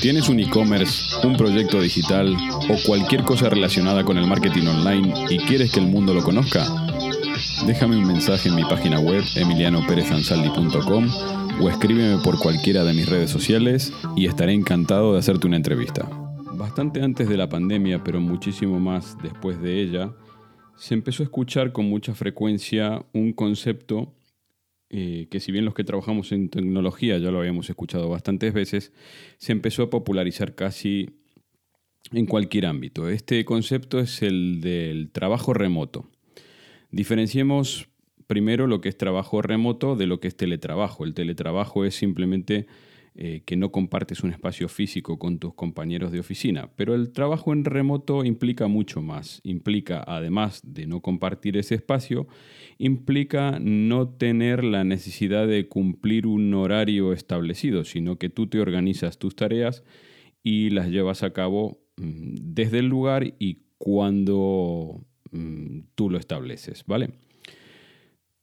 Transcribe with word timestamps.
¿Tienes 0.00 0.30
un 0.30 0.40
e-commerce, 0.40 1.26
un 1.26 1.36
proyecto 1.36 1.78
digital 1.78 2.34
o 2.70 2.76
cualquier 2.86 3.22
cosa 3.22 3.50
relacionada 3.50 4.02
con 4.02 4.16
el 4.16 4.26
marketing 4.26 4.66
online 4.66 5.12
y 5.28 5.36
quieres 5.40 5.70
que 5.72 5.80
el 5.80 5.88
mundo 5.88 6.14
lo 6.14 6.22
conozca? 6.22 6.64
Déjame 7.66 7.98
un 7.98 8.06
mensaje 8.06 8.48
en 8.48 8.54
mi 8.54 8.64
página 8.64 8.98
web 8.98 9.22
emilianoperezansaldi.com 9.36 11.06
o 11.60 11.68
escríbeme 11.68 12.22
por 12.24 12.38
cualquiera 12.38 12.82
de 12.82 12.94
mis 12.94 13.10
redes 13.10 13.30
sociales 13.30 13.92
y 14.16 14.24
estaré 14.24 14.54
encantado 14.54 15.12
de 15.12 15.18
hacerte 15.18 15.46
una 15.46 15.56
entrevista. 15.56 16.08
Bastante 16.54 17.02
antes 17.02 17.28
de 17.28 17.36
la 17.36 17.50
pandemia, 17.50 18.02
pero 18.02 18.22
muchísimo 18.22 18.80
más 18.80 19.18
después 19.22 19.60
de 19.60 19.82
ella, 19.82 20.12
se 20.76 20.94
empezó 20.94 21.22
a 21.22 21.24
escuchar 21.24 21.72
con 21.72 21.90
mucha 21.90 22.14
frecuencia 22.14 23.04
un 23.12 23.34
concepto 23.34 24.14
eh, 24.90 25.28
que 25.30 25.38
si 25.38 25.52
bien 25.52 25.64
los 25.64 25.74
que 25.74 25.84
trabajamos 25.84 26.32
en 26.32 26.48
tecnología 26.48 27.16
ya 27.18 27.30
lo 27.30 27.38
habíamos 27.38 27.70
escuchado 27.70 28.08
bastantes 28.08 28.52
veces, 28.52 28.92
se 29.38 29.52
empezó 29.52 29.84
a 29.84 29.90
popularizar 29.90 30.54
casi 30.56 31.10
en 32.12 32.26
cualquier 32.26 32.66
ámbito. 32.66 33.08
Este 33.08 33.44
concepto 33.44 34.00
es 34.00 34.22
el 34.22 34.60
del 34.60 35.10
trabajo 35.10 35.54
remoto. 35.54 36.10
Diferenciemos 36.90 37.88
primero 38.26 38.66
lo 38.66 38.80
que 38.80 38.88
es 38.88 38.96
trabajo 38.96 39.42
remoto 39.42 39.96
de 39.96 40.06
lo 40.06 40.20
que 40.20 40.28
es 40.28 40.36
teletrabajo. 40.36 41.04
El 41.04 41.14
teletrabajo 41.14 41.84
es 41.84 41.94
simplemente 41.94 42.66
eh, 43.16 43.42
que 43.44 43.56
no 43.56 43.72
compartes 43.72 44.22
un 44.22 44.30
espacio 44.30 44.68
físico 44.68 45.18
con 45.18 45.38
tus 45.38 45.52
compañeros 45.54 46.12
de 46.12 46.20
oficina, 46.20 46.70
pero 46.76 46.94
el 46.94 47.12
trabajo 47.12 47.52
en 47.52 47.64
remoto 47.64 48.24
implica 48.24 48.68
mucho 48.68 49.02
más. 49.02 49.40
Implica, 49.42 50.04
además 50.06 50.60
de 50.64 50.86
no 50.86 51.00
compartir 51.00 51.56
ese 51.56 51.74
espacio, 51.74 52.28
implica 52.78 53.58
no 53.60 54.08
tener 54.08 54.62
la 54.62 54.84
necesidad 54.84 55.48
de 55.48 55.68
cumplir 55.68 56.26
un 56.26 56.54
horario 56.54 57.12
establecido, 57.12 57.84
sino 57.84 58.16
que 58.16 58.28
tú 58.28 58.46
te 58.46 58.60
organizas 58.60 59.18
tus 59.18 59.34
tareas 59.34 59.82
y 60.42 60.70
las 60.70 60.88
llevas 60.88 61.22
a 61.22 61.32
cabo 61.32 61.82
mm, 61.96 62.34
desde 62.54 62.78
el 62.78 62.86
lugar 62.86 63.34
y 63.38 63.62
cuando 63.76 65.04
mm, 65.32 65.80
tú 65.94 66.10
lo 66.10 66.18
estableces, 66.18 66.84
¿vale? 66.86 67.10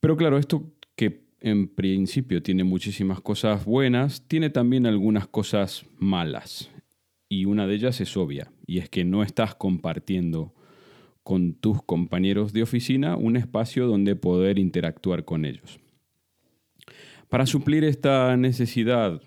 Pero 0.00 0.16
claro, 0.16 0.38
esto 0.38 0.72
que 0.94 1.27
en 1.40 1.68
principio 1.68 2.42
tiene 2.42 2.64
muchísimas 2.64 3.20
cosas 3.20 3.64
buenas, 3.64 4.26
tiene 4.26 4.50
también 4.50 4.86
algunas 4.86 5.26
cosas 5.26 5.86
malas. 5.98 6.70
Y 7.28 7.44
una 7.44 7.66
de 7.66 7.74
ellas 7.74 8.00
es 8.00 8.16
obvia, 8.16 8.50
y 8.66 8.78
es 8.78 8.88
que 8.88 9.04
no 9.04 9.22
estás 9.22 9.54
compartiendo 9.54 10.54
con 11.22 11.52
tus 11.54 11.82
compañeros 11.82 12.52
de 12.52 12.62
oficina 12.62 13.16
un 13.16 13.36
espacio 13.36 13.86
donde 13.86 14.16
poder 14.16 14.58
interactuar 14.58 15.24
con 15.24 15.44
ellos. 15.44 15.78
Para 17.28 17.44
suplir 17.44 17.84
esta 17.84 18.36
necesidad 18.36 19.20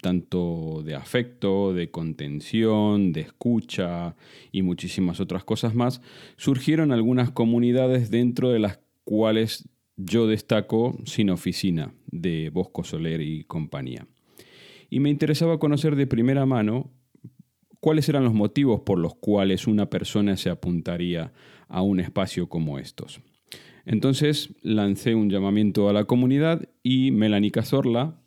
tanto 0.00 0.82
de 0.84 0.94
afecto, 0.94 1.74
de 1.74 1.90
contención, 1.90 3.12
de 3.12 3.20
escucha 3.20 4.16
y 4.52 4.62
muchísimas 4.62 5.20
otras 5.20 5.44
cosas 5.44 5.74
más, 5.74 6.00
surgieron 6.36 6.92
algunas 6.92 7.30
comunidades 7.30 8.10
dentro 8.10 8.50
de 8.50 8.58
las 8.58 8.80
cuales 9.04 9.68
yo 9.96 10.26
destaco 10.26 10.98
Sin 11.04 11.30
Oficina, 11.30 11.92
de 12.06 12.50
Bosco 12.50 12.84
Soler 12.84 13.20
y 13.20 13.44
compañía. 13.44 14.06
Y 14.90 15.00
me 15.00 15.10
interesaba 15.10 15.58
conocer 15.58 15.96
de 15.96 16.06
primera 16.06 16.46
mano 16.46 16.90
cuáles 17.80 18.08
eran 18.08 18.24
los 18.24 18.34
motivos 18.34 18.80
por 18.80 18.98
los 18.98 19.14
cuales 19.14 19.66
una 19.66 19.90
persona 19.90 20.36
se 20.36 20.50
apuntaría 20.50 21.32
a 21.68 21.82
un 21.82 22.00
espacio 22.00 22.48
como 22.48 22.78
estos. 22.78 23.20
Entonces 23.84 24.54
lancé 24.62 25.14
un 25.14 25.30
llamamiento 25.30 25.88
a 25.88 25.92
la 25.92 26.04
comunidad 26.04 26.68
y 26.82 27.10
Melanie 27.10 27.52
Cazorla, 27.52 28.20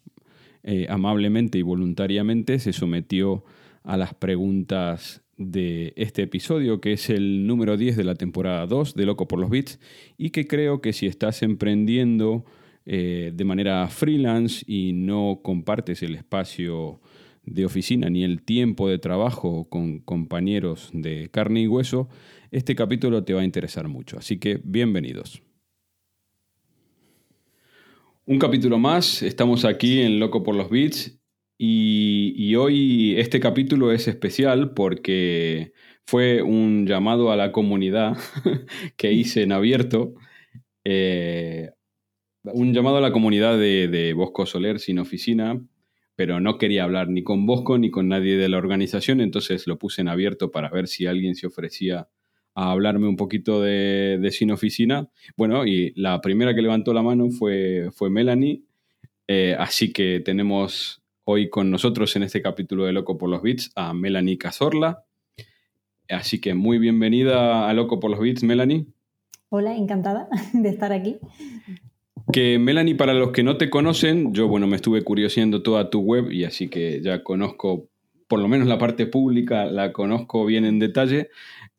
eh, 0.64 0.88
amablemente 0.90 1.58
y 1.58 1.62
voluntariamente, 1.62 2.60
se 2.60 2.74
sometió 2.74 3.44
a 3.84 3.98
las 3.98 4.14
preguntas 4.14 5.22
de 5.40 5.94
este 5.96 6.22
episodio, 6.24 6.82
que 6.82 6.94
es 6.94 7.10
el 7.10 7.48
número 7.48 7.78
10 7.78 7.96
de 7.96 8.04
la 8.04 8.16
temporada 8.16 8.68
2 8.68 8.94
de 8.94 9.06
Loco 9.06 9.28
por 9.28 9.40
los 9.40 9.50
Bits, 9.50 9.80
y 10.18 10.30
que 10.30 10.46
creo 10.46 10.82
que 10.82 10.94
si 10.94 11.08
estás 11.08 11.42
emprendiendo 11.42 12.46
eh, 12.86 13.32
de 13.34 13.46
manera 13.46 13.88
freelance 13.88 14.64
y 14.68 14.92
no 14.94 15.40
compartes 15.42 16.04
el 16.04 16.16
espacio 16.16 17.00
de 17.44 17.66
oficina 17.66 18.10
ni 18.10 18.24
el 18.24 18.44
tiempo 18.44 18.90
de 18.90 19.00
trabajo 19.00 19.70
con 19.70 20.00
compañeros 20.00 20.90
de 20.94 21.30
carne 21.32 21.62
y 21.62 21.68
hueso, 21.68 22.10
este 22.52 22.76
capítulo 22.76 23.24
te 23.24 23.34
va 23.34 23.42
a 23.42 23.46
interesar 23.46 23.88
mucho. 23.88 24.18
Así 24.18 24.40
que 24.40 24.60
bienvenidos. 24.64 25.42
Un 28.26 28.40
capítulo 28.40 28.78
más, 28.78 29.24
estamos 29.24 29.64
aquí 29.64 30.02
en 30.02 30.20
Loco 30.20 30.44
por 30.44 30.54
los 30.54 30.70
Beats 30.70 31.19
y, 31.62 32.56
hoy 32.56 33.16
este 33.18 33.42
capítulo 33.42 33.92
es 33.92 34.08
especial 34.08 34.74
porque 34.74 35.74
fue 36.06 36.42
un 36.42 36.88
llamado 36.88 37.32
a 37.32 37.36
la 37.36 37.52
comunidad 37.52 38.18
que 38.98 39.12
hice 39.12 39.44
en 39.44 39.52
abierto. 39.52 40.14
Eh, 40.86 41.72
un 42.44 42.74
llamado 42.74 42.98
a 42.98 43.02
la 43.02 43.12
comunidad 43.12 43.60
de, 43.60 43.90
de, 43.90 44.14
Bosco 44.14 44.46
Soler 44.46 44.80
sin 44.80 45.00
oficina, 45.00 45.62
pero 46.16 46.40
no 46.40 46.58
quería 46.58 46.86
hablar 46.86 47.10
ni 47.10 47.24
con 47.24 47.46
Bosco 47.46 47.78
ni 47.78 47.92
con 47.92 48.08
nadie 48.08 48.38
de 48.38 48.48
la 48.48 48.58
organización, 48.58 49.20
entonces 49.20 49.68
lo 49.68 49.78
puse 49.78 50.02
en 50.02 50.08
abierto 50.08 50.52
para 50.52 50.70
ver 50.70 50.88
si 50.88 51.08
alguien 51.08 51.36
se 51.36 51.48
ofrecía 51.48 52.08
a 52.56 52.72
hablarme 52.72 53.08
un 53.08 53.18
poquito 53.18 53.62
de, 53.62 54.18
de 54.22 54.32
sin 54.32 54.52
oficina. 54.52 55.10
Bueno, 55.36 55.66
y 55.66 55.92
la 55.98 56.22
primera 56.22 56.56
que 56.56 56.62
levantó 56.62 56.94
la 56.94 57.04
mano 57.04 57.30
fue, 57.32 57.90
fue 57.92 58.10
Melanie, 58.10 58.64
eh, 59.28 59.56
así 59.60 59.94
que 59.94 60.22
tenemos 60.22 60.99
hoy 61.32 61.48
con 61.48 61.70
nosotros 61.70 62.16
en 62.16 62.24
este 62.24 62.42
capítulo 62.42 62.86
de 62.86 62.92
Loco 62.92 63.20
por 63.20 63.30
los 63.30 63.44
Beats 63.44 63.72
a 63.76 63.94
Melanie 63.94 64.40
Cazorla. 64.40 65.04
Así 66.10 66.42
que 66.42 66.56
muy 66.56 66.80
bienvenida 66.80 67.70
a 67.70 67.74
Loco 67.76 68.00
por 68.00 68.10
los 68.10 68.20
Beats, 68.20 68.42
Melanie. 68.42 68.88
Hola, 69.50 69.76
encantada 69.76 70.28
de 70.54 70.70
estar 70.70 70.92
aquí. 70.92 71.18
Que 72.34 72.58
Melanie, 72.58 72.96
para 72.96 73.14
los 73.14 73.30
que 73.30 73.44
no 73.44 73.58
te 73.58 73.70
conocen, 73.70 74.34
yo 74.34 74.48
bueno, 74.48 74.66
me 74.66 74.76
estuve 74.76 75.04
curioseando 75.04 75.62
toda 75.62 75.92
tu 75.92 76.00
web 76.00 76.32
y 76.32 76.46
así 76.46 76.68
que 76.68 77.00
ya 77.04 77.22
conozco, 77.24 77.90
por 78.28 78.40
lo 78.40 78.48
menos 78.48 78.68
la 78.68 78.80
parte 78.80 79.06
pública, 79.06 79.66
la 79.66 79.94
conozco 79.94 80.48
bien 80.48 80.66
en 80.66 80.80
detalle. 80.80 81.30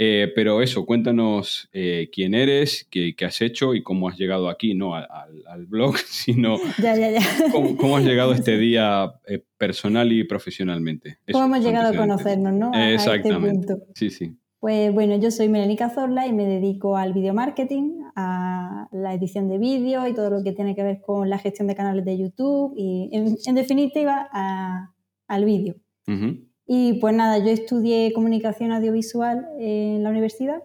Eh, 0.02 0.32
pero 0.34 0.62
eso, 0.62 0.86
cuéntanos 0.86 1.68
eh, 1.74 2.08
quién 2.10 2.32
eres, 2.34 2.88
qué, 2.90 3.14
qué, 3.14 3.26
has 3.26 3.42
hecho 3.42 3.74
y 3.74 3.82
cómo 3.82 4.08
has 4.08 4.16
llegado 4.16 4.48
aquí, 4.48 4.72
no 4.72 4.94
al, 4.94 5.06
al 5.46 5.66
blog, 5.66 5.98
sino 6.06 6.56
ya, 6.78 6.96
ya, 6.96 7.10
ya. 7.10 7.20
Cómo, 7.52 7.76
cómo, 7.76 7.98
has 7.98 8.04
llegado 8.04 8.32
este 8.32 8.56
día 8.58 9.12
eh, 9.26 9.44
personal 9.58 10.10
y 10.10 10.24
profesionalmente. 10.24 11.18
Eso, 11.26 11.38
cómo 11.38 11.54
hemos 11.54 11.66
llegado 11.66 11.92
a 11.92 11.94
conocernos, 11.94 12.54
¿no? 12.54 12.70
A 12.72 12.92
Exactamente. 12.92 13.74
Este 13.74 13.92
sí, 13.94 14.10
sí. 14.10 14.36
Pues 14.58 14.90
bueno, 14.90 15.18
yo 15.18 15.30
soy 15.30 15.50
Melanie 15.50 15.76
Cazorla 15.76 16.26
y 16.26 16.32
me 16.32 16.46
dedico 16.46 16.96
al 16.96 17.12
video 17.12 17.34
marketing, 17.34 18.00
a 18.16 18.88
la 18.92 19.12
edición 19.12 19.50
de 19.50 19.58
vídeo 19.58 20.08
y 20.08 20.14
todo 20.14 20.30
lo 20.30 20.42
que 20.42 20.52
tiene 20.52 20.74
que 20.74 20.82
ver 20.82 21.02
con 21.02 21.28
la 21.28 21.38
gestión 21.38 21.68
de 21.68 21.74
canales 21.74 22.06
de 22.06 22.16
YouTube 22.16 22.72
y, 22.74 23.10
en, 23.12 23.36
en 23.44 23.54
definitiva, 23.54 24.30
a, 24.32 24.94
al 25.28 25.44
vídeo. 25.44 25.74
Uh 26.06 26.12
-huh. 26.12 26.49
Y 26.72 26.92
pues 27.00 27.12
nada, 27.16 27.38
yo 27.38 27.50
estudié 27.50 28.12
comunicación 28.12 28.70
audiovisual 28.70 29.48
en 29.58 30.04
la 30.04 30.10
universidad 30.10 30.62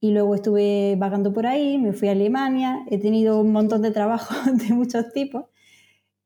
y 0.00 0.10
luego 0.10 0.34
estuve 0.34 0.96
vagando 0.98 1.32
por 1.32 1.46
ahí, 1.46 1.78
me 1.78 1.92
fui 1.92 2.08
a 2.08 2.12
Alemania, 2.12 2.84
he 2.90 2.98
tenido 2.98 3.40
un 3.40 3.52
montón 3.52 3.80
de 3.82 3.92
trabajos 3.92 4.36
de 4.68 4.74
muchos 4.74 5.12
tipos. 5.12 5.44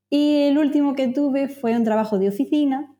Y 0.09 0.45
el 0.45 0.57
último 0.57 0.95
que 0.95 1.09
tuve 1.09 1.49
fue 1.49 1.77
un 1.77 1.85
trabajo 1.85 2.19
de 2.19 2.29
oficina, 2.29 2.97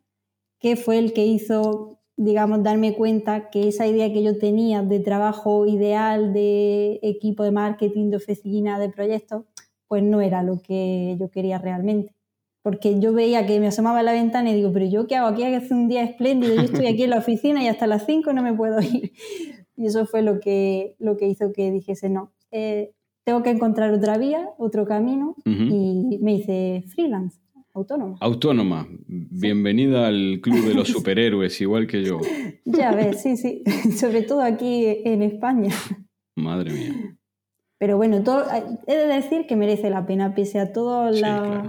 que 0.61 0.77
fue 0.77 0.99
el 0.99 1.15
que 1.15 1.25
hizo, 1.25 2.01
digamos, 2.19 2.63
darme 2.63 2.95
cuenta 2.95 3.49
que 3.49 3.69
esa 3.69 3.87
idea 3.87 4.13
que 4.13 4.23
yo 4.23 4.37
tenía 4.37 4.83
de 4.83 5.01
trabajo 5.01 5.65
ideal, 5.65 6.35
de 6.35 7.01
equipo 7.03 7.45
de 7.45 7.53
marketing, 7.53 8.11
de 8.11 8.17
oficina, 8.17 8.79
de 8.79 8.91
proyectos, 8.91 9.45
pues 9.89 10.03
no 10.03 10.21
era 10.21 10.43
lo 10.43 10.61
que 10.61 11.17
yo 11.19 11.31
quería 11.31 11.57
realmente 11.57 12.14
porque 12.65 12.99
yo 12.99 13.13
veía 13.13 13.45
que 13.45 13.61
me 13.61 13.67
asomaba 13.67 13.99
a 13.99 14.03
la 14.03 14.15
ventana 14.15 14.51
y 14.51 14.55
digo, 14.55 14.73
pero 14.73 14.87
yo 14.87 15.07
qué 15.07 15.17
hago 15.17 15.29
aquí, 15.29 15.45
hace 15.45 15.75
un 15.75 15.87
día 15.87 16.03
espléndido, 16.03 16.55
yo 16.55 16.63
estoy 16.63 16.87
aquí 16.87 17.03
en 17.03 17.11
la 17.11 17.19
oficina 17.19 17.63
y 17.63 17.69
hasta 17.69 17.87
las 17.87 18.07
5 18.07 18.33
no 18.33 18.43
me 18.43 18.55
puedo 18.55 18.81
ir. 18.81 19.13
Y 19.77 19.85
eso 19.85 20.07
fue 20.07 20.23
lo 20.23 20.41
que, 20.41 20.97
lo 20.99 21.19
que 21.19 21.29
hizo 21.29 21.53
que 21.53 21.71
dijese, 21.71 22.09
no, 22.09 22.33
eh, 22.53 22.93
tengo 23.23 23.43
que 23.43 23.51
encontrar 23.51 23.93
otra 23.93 24.17
vía, 24.17 24.49
otro 24.57 24.87
camino, 24.87 25.37
uh 25.45 25.51
-huh. 25.51 26.15
y 26.15 26.19
me 26.21 26.37
hice 26.37 26.85
freelance. 26.89 27.39
autónoma. 27.75 28.17
Autónoma. 28.21 28.89
Bienvenida 29.09 30.07
al 30.07 30.39
club 30.41 30.65
de 30.65 30.75
los 30.75 30.89
superhéroes, 30.97 31.61
igual 31.61 31.87
que 31.87 32.03
yo. 32.03 32.19
Ya 32.65 32.95
ves, 32.95 33.21
sí, 33.21 33.37
sí. 33.37 33.63
Sobre 33.95 34.23
todo 34.23 34.41
aquí 34.41 34.87
en 35.05 35.23
España. 35.23 35.75
Madre 36.35 36.73
mía. 36.73 37.19
Pero 37.79 37.97
bueno, 37.97 38.23
todo, 38.23 38.45
he 38.87 38.97
de 38.97 39.07
decir 39.07 39.47
que 39.47 39.57
merece 39.57 39.91
la 39.91 40.07
pena, 40.07 40.35
pese 40.35 40.59
a 40.59 40.73
todos 40.73 41.21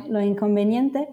los 0.10 0.24
inconvenientes, 0.24 1.08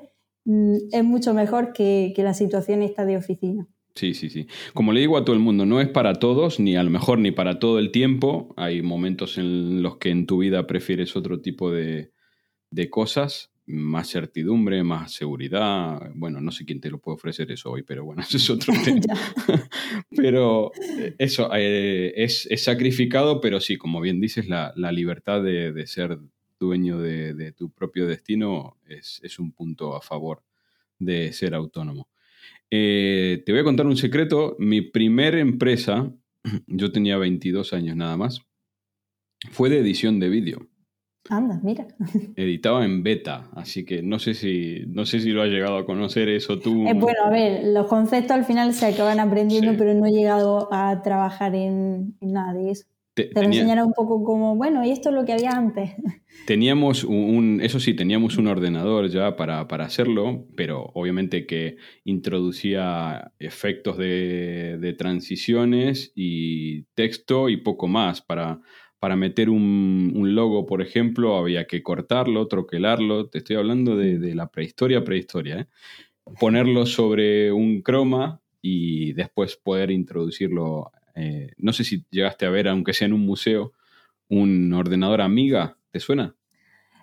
mm, 0.44 0.74
es 0.92 1.04
mucho 1.04 1.34
mejor 1.34 1.72
que, 1.72 2.12
que 2.14 2.22
la 2.22 2.34
situación 2.34 2.82
esta 2.82 3.04
de 3.04 3.16
oficina. 3.16 3.66
Sí, 3.94 4.14
sí, 4.14 4.30
sí. 4.30 4.46
Como 4.72 4.92
le 4.92 5.00
digo 5.00 5.18
a 5.18 5.24
todo 5.24 5.36
el 5.36 5.42
mundo, 5.42 5.66
no 5.66 5.80
es 5.80 5.88
para 5.88 6.14
todos, 6.14 6.60
ni 6.60 6.76
a 6.76 6.82
lo 6.82 6.90
mejor 6.90 7.18
ni 7.18 7.30
para 7.30 7.58
todo 7.58 7.78
el 7.78 7.90
tiempo. 7.90 8.54
Hay 8.56 8.80
momentos 8.80 9.36
en 9.36 9.82
los 9.82 9.98
que 9.98 10.10
en 10.10 10.26
tu 10.26 10.38
vida 10.38 10.66
prefieres 10.66 11.14
otro 11.14 11.40
tipo 11.40 11.70
de, 11.70 12.12
de 12.70 12.90
cosas, 12.90 13.51
más 13.66 14.10
certidumbre, 14.10 14.82
más 14.82 15.12
seguridad. 15.12 16.10
Bueno, 16.14 16.40
no 16.40 16.50
sé 16.50 16.64
quién 16.64 16.80
te 16.80 16.90
lo 16.90 16.98
puede 16.98 17.16
ofrecer 17.16 17.50
eso 17.50 17.70
hoy, 17.70 17.82
pero 17.82 18.04
bueno, 18.04 18.22
eso 18.28 18.36
es 18.36 18.50
otro 18.50 18.74
tema. 18.84 19.00
pero 20.10 20.72
eh, 20.98 21.14
eso 21.18 21.50
eh, 21.54 22.12
es, 22.16 22.48
sacrificado, 22.62 23.40
pero 23.40 23.60
sí, 23.60 23.76
como 23.76 24.00
bien 24.00 24.20
dices, 24.20 24.48
la, 24.48 24.72
libertad 24.92 25.42
de, 25.42 25.86
ser 25.86 26.18
dueño 26.58 26.98
de, 27.00 27.52
tu 27.52 27.70
propio 27.70 28.06
destino 28.06 28.78
es, 28.86 29.20
es 29.22 29.38
un 29.38 29.52
punto 29.52 29.96
a 29.96 30.00
favor 30.00 30.42
de 30.98 31.32
ser 31.32 31.54
autónomo. 31.54 32.08
Eh, 32.74 33.42
te 33.44 33.52
voy 33.52 33.60
a 33.60 33.64
contar 33.64 33.86
un 33.86 33.98
secreto. 33.98 34.56
Mi 34.58 34.80
primera 34.80 35.38
empresa, 35.38 36.10
yo 36.66 36.90
tenía 36.90 37.18
22 37.18 37.72
años 37.74 37.96
nada 37.96 38.16
más, 38.16 38.40
fue 39.50 39.68
de 39.68 39.78
edición 39.78 40.20
de 40.20 40.28
vídeo. 40.28 40.68
Anda, 41.28 41.60
mira. 41.62 41.86
Editaba 42.36 42.84
en 42.84 43.02
beta, 43.02 43.50
así 43.54 43.84
que 43.84 44.02
no 44.02 44.18
sé 44.18 44.34
si, 44.34 44.84
no 44.88 45.06
sé 45.06 45.20
si 45.20 45.30
lo 45.30 45.42
has 45.42 45.48
llegado 45.48 45.76
a 45.76 45.86
conocer 45.86 46.28
eso 46.28 46.58
tú. 46.58 46.86
Eh, 46.88 46.94
bueno, 46.94 47.24
a 47.24 47.30
ver, 47.30 47.64
los 47.66 47.86
conceptos 47.86 48.32
al 48.32 48.44
final 48.44 48.74
se 48.74 48.86
acaban 48.86 49.20
aprendiendo, 49.20 49.74
pero 49.78 49.94
no 49.94 50.06
he 50.06 50.10
llegado 50.10 50.68
a 50.72 51.02
trabajar 51.02 51.54
en 51.54 52.16
nada 52.20 52.54
de 52.54 52.70
eso. 52.70 52.86
Te, 53.14 53.30
lo 53.34 53.42
enseñaron 53.42 53.88
un 53.88 53.92
poco 53.92 54.24
como, 54.24 54.56
bueno, 54.56 54.82
y 54.86 54.90
esto 54.90 55.10
es 55.10 55.14
lo 55.14 55.26
que 55.26 55.34
había 55.34 55.50
antes. 55.50 55.90
Teníamos 56.46 57.04
un, 57.04 57.60
eso 57.62 57.78
sí, 57.78 57.92
teníamos 57.92 58.38
un 58.38 58.46
ordenador 58.46 59.08
ya 59.10 59.36
para, 59.36 59.60
hacerlo, 59.60 60.46
pero 60.56 60.90
obviamente 60.94 61.46
que 61.46 61.76
introducía 62.04 63.32
efectos 63.38 63.98
de, 63.98 64.94
transiciones 64.96 66.12
y 66.16 66.84
texto 66.94 67.50
y 67.50 67.58
poco 67.58 67.86
más. 67.86 68.22
Para, 68.22 68.60
para 69.02 69.16
meter 69.16 69.50
un, 69.50 70.12
logo, 70.32 70.64
por 70.64 70.80
ejemplo, 70.80 71.36
había 71.36 71.66
que 71.66 71.82
cortarlo, 71.82 72.46
troquelarlo. 72.46 73.26
Te 73.26 73.38
estoy 73.38 73.56
hablando 73.56 73.96
de, 73.96 74.32
la 74.36 74.46
prehistoria, 74.46 75.02
prehistoria. 75.02 75.58
¿eh? 75.58 75.66
Ponerlo 76.38 76.86
sobre 76.86 77.50
un 77.50 77.82
croma 77.82 78.40
y 78.60 79.12
después 79.14 79.56
poder 79.56 79.90
introducirlo 79.90 80.92
eh, 81.16 81.50
no 81.58 81.72
sé 81.72 81.82
si 81.82 82.04
llegaste 82.12 82.46
a 82.46 82.50
ver, 82.50 82.68
aunque 82.68 82.92
sea 82.92 83.06
en 83.06 83.14
un 83.14 83.26
museo, 83.26 83.72
un 84.28 84.72
ordenador 84.72 85.20
Amiga. 85.20 85.78
¿Te 85.90 85.98
suena? 85.98 86.36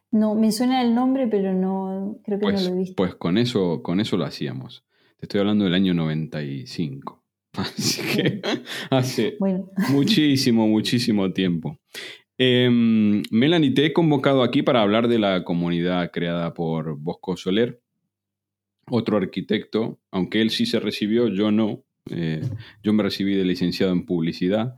No, 0.10 0.36
me 0.36 0.54
suena 0.54 0.82
el 0.82 0.96
nombre, 0.96 1.28
pero 1.28 1.54
no 1.54 2.16
creo 2.24 2.40
que 2.40 2.46
no 2.46 2.52
pues, 2.54 2.64
lo 2.64 2.76
he 2.76 2.78
visto. 2.78 2.96
Pues 2.96 3.16
con 3.16 3.38
eso, 3.38 3.84
con 3.84 4.00
eso 4.00 4.16
lo 4.16 4.24
hacíamos. 4.24 4.86
Te 5.18 5.26
estoy 5.26 5.42
hablando 5.42 5.66
del 5.66 5.74
año 5.74 5.94
95. 5.94 7.19
Así 7.78 8.02
que 8.02 8.42
hace 8.90 9.38
muchísimo, 9.92 10.68
muchísimo 10.68 11.32
tiempo. 11.32 11.80
Em, 12.38 13.22
Melanie, 13.32 13.72
te 13.72 13.86
he 13.86 13.94
convocado 13.94 14.44
aquí 14.44 14.62
para 14.64 14.82
hablar 14.82 15.08
de 15.08 15.20
la 15.20 15.44
comunidad 15.44 16.12
creada 16.12 16.54
por 16.54 16.98
Bosco 16.98 17.36
Soler, 17.36 17.82
otro 18.90 19.18
arquitecto, 19.18 20.00
aunque 20.10 20.42
él 20.42 20.50
sí 20.50 20.66
se 20.66 20.80
recibió, 20.80 21.28
yo 21.28 21.52
no. 21.52 21.84
Eh, 22.10 22.42
yo 22.82 22.94
me 22.94 23.04
recibí 23.04 23.36
de 23.36 23.46
licenciado 23.46 23.92
en 23.92 24.06
publicidad. 24.06 24.78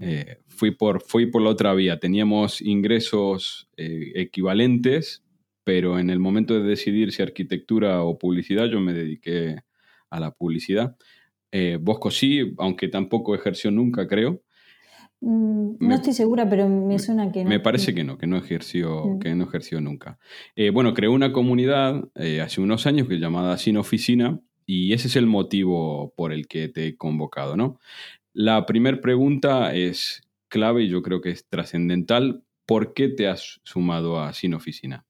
Eh, 0.00 0.38
fui, 0.46 0.70
por, 0.70 1.02
fui 1.02 1.26
por 1.26 1.42
la 1.42 1.50
otra 1.50 1.74
vía. 1.74 1.98
Teníamos 1.98 2.62
ingresos 2.62 3.68
eh, 3.76 4.12
equivalentes, 4.14 5.24
pero 5.64 5.98
en 5.98 6.10
el 6.10 6.20
momento 6.20 6.54
de 6.54 6.66
decidir 6.66 7.12
si 7.12 7.22
arquitectura 7.22 8.02
o 8.02 8.18
publicidad, 8.18 8.66
yo 8.66 8.80
me 8.80 8.94
dediqué 8.94 9.56
a 10.10 10.20
la 10.20 10.30
publicidad. 10.30 10.96
Bosco 11.80 12.10
sí, 12.10 12.54
aunque 12.58 12.88
tampoco 12.88 13.34
ejerció 13.34 13.70
nunca, 13.70 14.06
creo. 14.06 14.42
Mm, 15.20 15.76
no 15.80 15.94
estoy 15.94 16.12
segura, 16.12 16.48
pero 16.48 16.68
me 16.68 16.98
suena 16.98 17.32
que 17.32 17.42
no. 17.42 17.50
Me 17.50 17.60
parece 17.60 17.94
que 17.94 18.04
no, 18.04 18.18
que 18.18 18.26
no 18.26 18.36
ejerció, 18.36 19.06
mm. 19.06 19.18
que 19.18 19.34
no 19.34 19.44
ejerció 19.44 19.80
nunca. 19.80 20.18
bueno, 20.72 20.94
creó 20.94 21.12
una 21.12 21.32
comunidad 21.32 22.04
hace 22.42 22.60
unos 22.60 22.86
años 22.86 23.08
que 23.08 23.18
llamada 23.18 23.56
Sin 23.58 23.76
Oficina, 23.76 24.40
y 24.66 24.92
ese 24.92 25.08
es 25.08 25.16
el 25.16 25.26
motivo 25.26 26.12
por 26.14 26.30
el 26.30 26.46
que 26.46 26.68
te 26.68 26.86
he 26.86 26.96
convocado, 26.96 27.56
¿no? 27.56 27.78
La 28.34 28.66
primera 28.66 29.00
pregunta 29.00 29.74
es 29.74 30.28
clave 30.48 30.84
y 30.84 30.88
yo 30.88 31.02
creo 31.02 31.22
que 31.22 31.30
es 31.30 31.48
trascendental. 31.48 32.44
¿Por 32.66 32.92
qué 32.92 33.08
te 33.08 33.28
has 33.28 33.60
sumado 33.64 34.20
a 34.20 34.34
Sin 34.34 34.52
Oficina? 34.52 35.06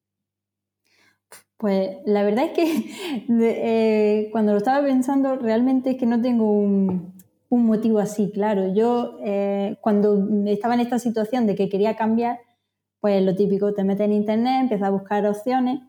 Pues 1.59 1.99
la 2.07 2.23
verdad 2.23 2.45
es 2.47 2.53
que 2.53 3.27
eh, 3.29 4.29
cuando 4.31 4.53
lo 4.53 4.59
estaba 4.59 4.85
pensando, 4.87 5.37
realmente 5.37 5.91
es 5.91 5.97
que 5.97 6.07
no 6.07 6.21
tengo 6.21 6.51
un, 6.51 7.19
motivo 7.51 7.99
así, 7.99 8.31
claro. 8.31 8.73
Yo 8.73 9.19
eh, 9.25 9.77
cuando 9.81 10.17
estaba 10.47 10.75
en 10.75 10.81
esta 10.81 10.99
situación 10.99 11.47
de 11.47 11.57
que 11.57 11.69
quería 11.69 11.97
cambiar, 11.97 12.39
pues 13.01 13.23
lo 13.23 13.35
típico, 13.35 13.75
te 13.75 13.85
metes 13.85 14.07
en 14.07 14.13
internet, 14.13 14.63
empiezas 14.63 14.89
a 14.89 14.91
buscar 14.91 15.27
opciones 15.27 15.81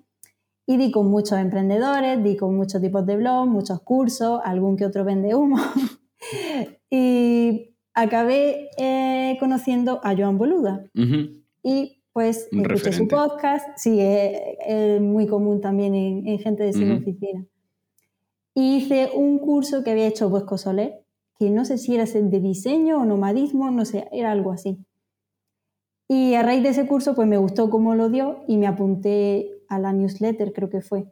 y 0.65 0.77
di 0.77 0.91
con 0.91 1.07
muchos 1.07 1.37
emprendedores, 1.39 2.23
di 2.23 2.35
con 2.35 2.55
muchos 2.55 2.81
tipos 2.81 3.05
de 3.05 3.17
blogs, 3.17 3.49
muchos 3.49 3.81
cursos, 3.81 4.41
algún 4.43 4.77
que 4.77 4.85
otro 4.85 5.03
vende 5.03 5.35
humo. 5.35 5.57
y 6.89 7.75
acabé 7.93 8.69
eh, 8.77 9.37
conociendo 9.39 9.99
a 10.03 10.15
Joan 10.15 10.37
Boluda. 10.37 10.85
Y 11.63 11.98
pues 12.13 12.49
escuché 12.51 12.91
su 12.91 13.07
podcast, 13.07 13.77
sí, 13.77 13.99
es, 13.99 15.01
muy 15.01 15.27
común 15.27 15.61
también 15.61 15.93
en, 15.95 16.39
gente 16.39 16.63
de 16.63 16.73
sin 16.73 16.91
oficina. 16.91 17.45
Y 18.53 18.77
hice 18.77 19.11
un 19.15 19.39
curso 19.39 19.83
que 19.83 19.91
había 19.91 20.07
hecho 20.07 20.29
Bosco 20.29 20.57
Soler, 20.57 21.05
que 21.37 21.49
no 21.49 21.65
sé 21.65 21.77
si 21.77 21.95
era 21.95 22.05
de 22.05 22.39
diseño 22.39 23.01
o 23.01 23.05
nomadismo, 23.05 23.71
no 23.71 23.85
sé, 23.85 24.07
era 24.11 24.31
algo 24.31 24.51
así. 24.51 24.83
Y 26.07 26.33
a 26.33 26.41
raíz 26.41 26.63
de 26.63 26.69
ese 26.69 26.87
curso, 26.87 27.13
pues 27.13 27.27
me 27.27 27.37
gustó 27.37 27.69
cómo 27.69 27.93
lo 27.93 28.09
dio 28.09 28.43
y 28.47 28.57
me 28.57 28.67
apunté 28.67 29.51
a 29.69 29.77
la 29.77 29.93
newsletter, 29.93 30.51
creo 30.53 30.69
que 30.69 30.81
fue. 30.81 31.05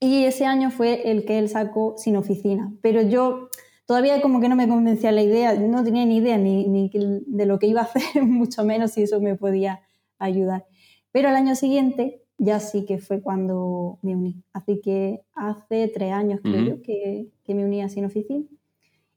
Y 0.00 0.24
ese 0.24 0.44
año 0.44 0.72
fue 0.72 1.12
el 1.12 1.24
que 1.24 1.38
él 1.38 1.48
sacó 1.48 1.94
sin 1.96 2.16
oficina. 2.16 2.74
Pero 2.82 3.02
yo 3.02 3.48
todavía 3.86 4.20
como 4.20 4.40
que 4.40 4.48
no 4.48 4.56
me 4.56 4.66
convencía 4.68 5.12
la 5.12 5.22
idea, 5.22 5.54
no 5.54 5.84
tenía 5.84 6.04
ni 6.04 6.16
idea 6.16 6.36
ni, 6.38 6.90
de 7.26 7.46
lo 7.46 7.60
que 7.60 7.68
iba 7.68 7.82
a 7.82 7.84
hacer, 7.84 8.02
mucho 8.24 8.64
menos 8.64 8.90
si 8.90 9.02
eso 9.02 9.20
me 9.20 9.36
podía 9.36 9.80
ayudar. 10.24 10.66
Pero 11.10 11.28
al 11.28 11.36
año 11.36 11.54
siguiente 11.54 12.22
ya 12.38 12.58
sí 12.60 12.84
que 12.84 12.98
fue 12.98 13.20
cuando 13.20 13.98
me 14.02 14.16
uní. 14.16 14.42
Así 14.52 14.80
que 14.80 15.22
hace 15.34 15.88
tres 15.88 16.12
años 16.12 16.40
creo 16.42 16.64
yo 16.64 16.82
que, 16.82 17.28
que 17.44 17.54
me 17.54 17.64
uní 17.64 17.82
a 17.82 17.88
Sin 17.88 18.04
Oficina. 18.04 18.44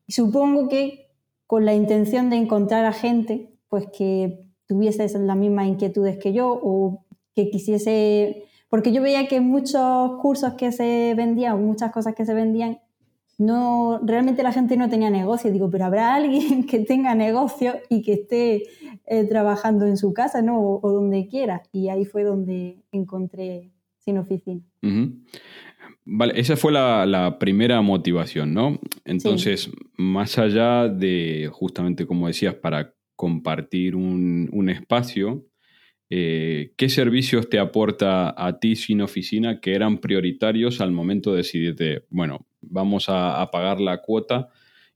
Y 0.08 0.14
supongo 0.14 0.68
que 0.70 1.12
con 1.48 1.66
la 1.66 1.74
intención 1.74 2.30
de 2.30 2.38
encontrar 2.38 2.86
a 2.86 2.94
gente 2.94 3.52
pues 3.70 3.88
que 3.88 4.46
tuviese 4.68 5.08
las 5.20 5.38
mismas 5.38 5.68
inquietudes 5.68 6.18
que 6.18 6.34
yo 6.34 6.60
o 6.62 7.06
que 7.34 7.50
quisiese, 7.50 8.46
porque 8.70 8.92
yo 8.92 9.02
veía 9.02 9.28
que 9.28 9.42
muchos 9.42 10.22
cursos 10.22 10.54
que 10.54 10.72
se 10.72 11.14
vendían, 11.16 11.64
muchas 11.66 11.92
cosas 11.92 12.16
que 12.16 12.26
se 12.26 12.34
vendían, 12.34 12.80
no, 13.38 14.00
realmente 14.04 14.44
la 14.44 14.54
gente 14.54 14.78
no 14.78 14.90
tenía 14.90 15.10
negocio. 15.10 15.52
Digo, 15.52 15.70
pero 15.70 15.86
habrá 15.86 16.16
alguien 16.16 16.64
que 16.68 16.80
tenga 16.80 17.16
negocio 17.16 17.76
y 17.90 18.02
que 18.02 18.14
esté 18.14 18.64
eh, 19.06 19.26
trabajando 19.28 19.86
en 19.86 19.98
su 19.98 20.14
casa, 20.14 20.42
¿no? 20.42 20.60
O, 20.60 20.92
donde 20.92 21.28
quiera. 21.28 21.64
Y 21.72 21.90
ahí 21.90 22.06
fue 22.06 22.24
donde 22.24 22.84
encontré 22.92 23.72
Sin 24.00 24.18
Oficina. 24.18 24.62
Vale, 26.06 26.40
esa 26.40 26.56
fue 26.56 26.72
la, 26.72 27.38
primera 27.40 27.82
motivación, 27.82 28.54
¿no? 28.54 28.80
Entonces, 29.04 29.72
más 29.98 30.38
allá 30.38 30.88
de, 30.88 31.50
justamente 31.52 32.06
como 32.06 32.28
decías, 32.28 32.54
para 32.56 32.94
compartir 33.16 33.96
un, 33.96 34.50
un 34.52 34.70
espacio, 34.70 35.46
eh, 36.10 36.74
¿qué 36.78 36.90
servicios 36.90 37.50
te 37.50 37.58
aporta 37.58 38.34
a 38.38 38.60
ti 38.60 38.76
sin 38.76 39.02
oficina 39.02 39.60
que 39.60 39.74
eran 39.74 39.98
prioritarios 39.98 40.80
al 40.80 40.92
momento 40.92 41.32
de 41.32 41.38
decidirte, 41.38 42.06
bueno, 42.10 42.46
vamos 42.70 43.06
a, 43.10 43.50
pagar 43.52 43.80
la 43.80 44.02
cuota 44.02 44.50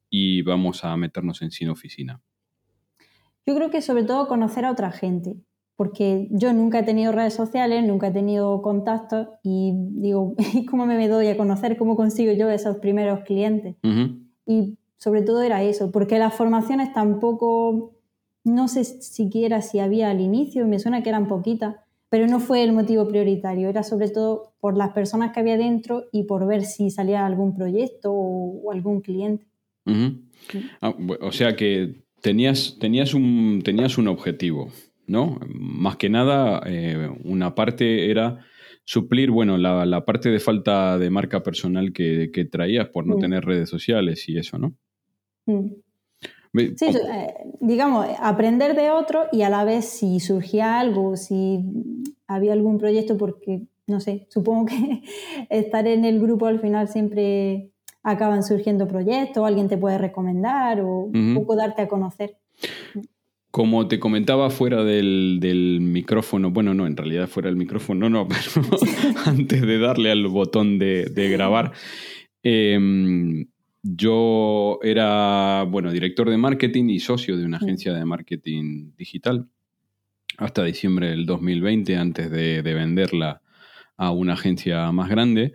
y 0.09 0.41
vamos 0.41 0.83
a 0.83 0.95
meternos 0.97 1.41
en 1.41 1.51
sin 1.51 1.69
oficina? 1.69 2.21
Yo 3.45 3.55
creo 3.55 3.69
que 3.69 3.81
sobre 3.81 4.03
todo 4.03 4.27
conocer 4.27 4.65
a 4.65 4.71
otra 4.71 4.91
gente, 4.91 5.37
porque 5.75 6.27
yo 6.31 6.53
nunca 6.53 6.79
he 6.79 6.83
tenido 6.83 7.11
redes 7.11 7.33
sociales, 7.33 7.85
nunca 7.85 8.07
he 8.07 8.11
tenido 8.11 8.61
contactos 8.61 9.27
y 9.43 9.73
digo, 9.75 10.35
¿cómo 10.69 10.85
me 10.85 11.07
doy 11.07 11.27
a 11.27 11.37
conocer? 11.37 11.77
¿Cómo 11.77 11.95
consigo 11.95 12.33
yo 12.33 12.49
esos 12.49 12.77
primeros 12.77 13.21
clientes? 13.21 13.75
Y 14.45 14.77
sobre 14.97 15.21
todo 15.21 15.41
era 15.41 15.63
eso, 15.63 15.91
porque 15.91 16.19
las 16.19 16.33
formaciones 16.33 16.93
tampoco 16.93 17.95
no 18.43 18.67
sé 18.67 18.83
siquiera 18.83 19.61
si 19.61 19.79
había 19.79 20.09
al 20.09 20.21
inicio, 20.21 20.67
me 20.67 20.79
suena 20.79 21.03
que 21.03 21.09
eran 21.09 21.27
poquitas, 21.27 21.77
pero 22.09 22.27
no 22.27 22.39
fue 22.39 22.63
el 22.63 22.73
motivo 22.73 23.07
prioritario, 23.07 23.69
era 23.69 23.83
sobre 23.83 24.09
todo 24.09 24.53
por 24.59 24.75
las 24.75 24.91
personas 24.93 25.31
que 25.31 25.39
había 25.39 25.57
dentro 25.57 26.05
y 26.11 26.23
por 26.23 26.47
ver 26.47 26.63
si 26.63 26.89
salía 26.89 27.25
algún 27.25 27.55
proyecto 27.55 28.11
o, 28.11 28.71
algún 28.71 29.01
cliente. 29.01 29.45
Ah, 30.81 30.93
o 31.21 31.31
sea 31.31 31.55
que 31.55 32.03
tenías, 32.21 32.77
tenías, 32.79 33.13
un, 33.13 33.61
tenías 33.63 33.97
un 33.97 34.07
objetivo, 34.07 34.71
¿no? 35.07 35.39
Más 35.47 35.97
que 35.97 36.09
nada, 36.09 36.61
eh, 36.65 37.09
una 37.23 37.55
parte 37.55 38.09
era 38.09 38.45
suplir, 38.85 39.29
bueno, 39.29 39.57
la, 39.57 40.05
parte 40.05 40.29
de 40.29 40.39
falta 40.39 40.97
de 40.97 41.09
marca 41.11 41.43
personal 41.43 41.93
que, 41.93 42.47
traías 42.51 42.89
por 42.89 43.05
no 43.05 43.17
tener 43.17 43.45
redes 43.45 43.69
sociales 43.69 44.27
y 44.27 44.37
eso, 44.37 44.57
¿no? 44.57 44.75
Sí, 45.45 45.83
eh, 46.53 47.33
digamos, 47.59 48.07
aprender 48.19 48.75
de 48.75 48.91
otro 48.91 49.25
y 49.31 49.43
a 49.43 49.49
la 49.49 49.63
vez 49.63 49.85
si 49.85 50.19
surgía 50.19 50.79
algo, 50.79 51.15
si 51.15 51.63
había 52.27 52.53
algún 52.53 52.77
proyecto, 52.77 53.17
porque, 53.17 53.63
no 53.87 53.99
sé, 53.99 54.27
supongo 54.29 54.65
que 54.65 55.03
estar 55.49 55.87
en 55.87 56.05
el 56.05 56.19
grupo 56.19 56.47
al 56.47 56.59
final 56.59 56.87
siempre 56.87 57.71
acaban 58.03 58.43
surgiendo 58.43 58.87
proyectos, 58.87 59.45
alguien 59.45 59.67
te 59.67 59.77
puede 59.77 59.97
recomendar 59.97 60.81
o 60.81 61.09
un 61.13 61.35
poco 61.35 61.55
darte 61.55 61.83
a 61.83 61.87
conocer. 61.87 62.37
Como 63.51 63.87
te 63.87 63.99
comentaba 63.99 64.51
fuera 64.51 64.83
del, 64.83 65.79
micrófono, 65.81 66.51
bueno, 66.51 66.75
no, 66.75 66.85
en 66.85 66.95
realidad 66.95 67.27
fuera 67.27 67.49
del 67.49 67.57
micrófono, 67.57 68.09
no, 68.09 68.27
pero 68.27 68.67
antes 69.25 69.61
de 69.61 69.79
darle 69.79 70.11
al 70.11 70.27
botón 70.27 70.77
de, 70.77 71.29
grabar, 71.31 71.71
em, 72.43 73.47
yo 73.81 74.79
era, 74.83 75.63
bueno, 75.63 75.91
director 75.91 76.29
de 76.29 76.37
marketing 76.37 76.89
y 76.89 76.99
socio 76.99 77.37
de 77.37 77.45
una 77.45 77.57
agencia 77.57 77.93
de 77.93 78.05
marketing 78.05 78.91
digital 78.97 79.47
hasta 80.37 80.63
diciembre 80.63 81.09
del 81.09 81.25
2020, 81.25 81.95
antes 81.97 82.31
de, 82.31 82.61
venderla 82.61 83.41
a 83.97 84.11
una 84.11 84.33
agencia 84.33 84.91
más 84.91 85.09
grande. 85.09 85.53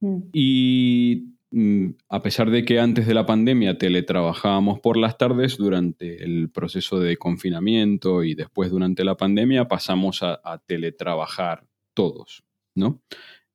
Mm. 0.00 0.18
Y 0.32 1.34
mm, 1.50 1.90
a 2.08 2.22
pesar 2.22 2.50
de 2.50 2.64
que 2.64 2.80
antes 2.80 3.06
de 3.06 3.14
la 3.14 3.26
pandemia 3.26 3.78
teletrabajábamos 3.78 4.80
por 4.80 4.96
las 4.96 5.16
tardes, 5.16 5.56
durante 5.56 6.24
el 6.24 6.50
proceso 6.50 6.98
de 6.98 7.16
confinamiento 7.16 8.24
y 8.24 8.34
después 8.34 8.70
durante 8.70 9.04
la 9.04 9.16
pandemia 9.16 9.68
pasamos 9.68 10.22
a, 10.22 10.40
teletrabajar 10.66 11.66
todos, 11.94 12.44
¿no? 12.74 13.02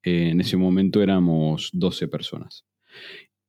en 0.04 0.40
ese 0.40 0.56
momento 0.56 1.02
éramos 1.02 1.72
12 1.74 2.08
personas. 2.08 2.66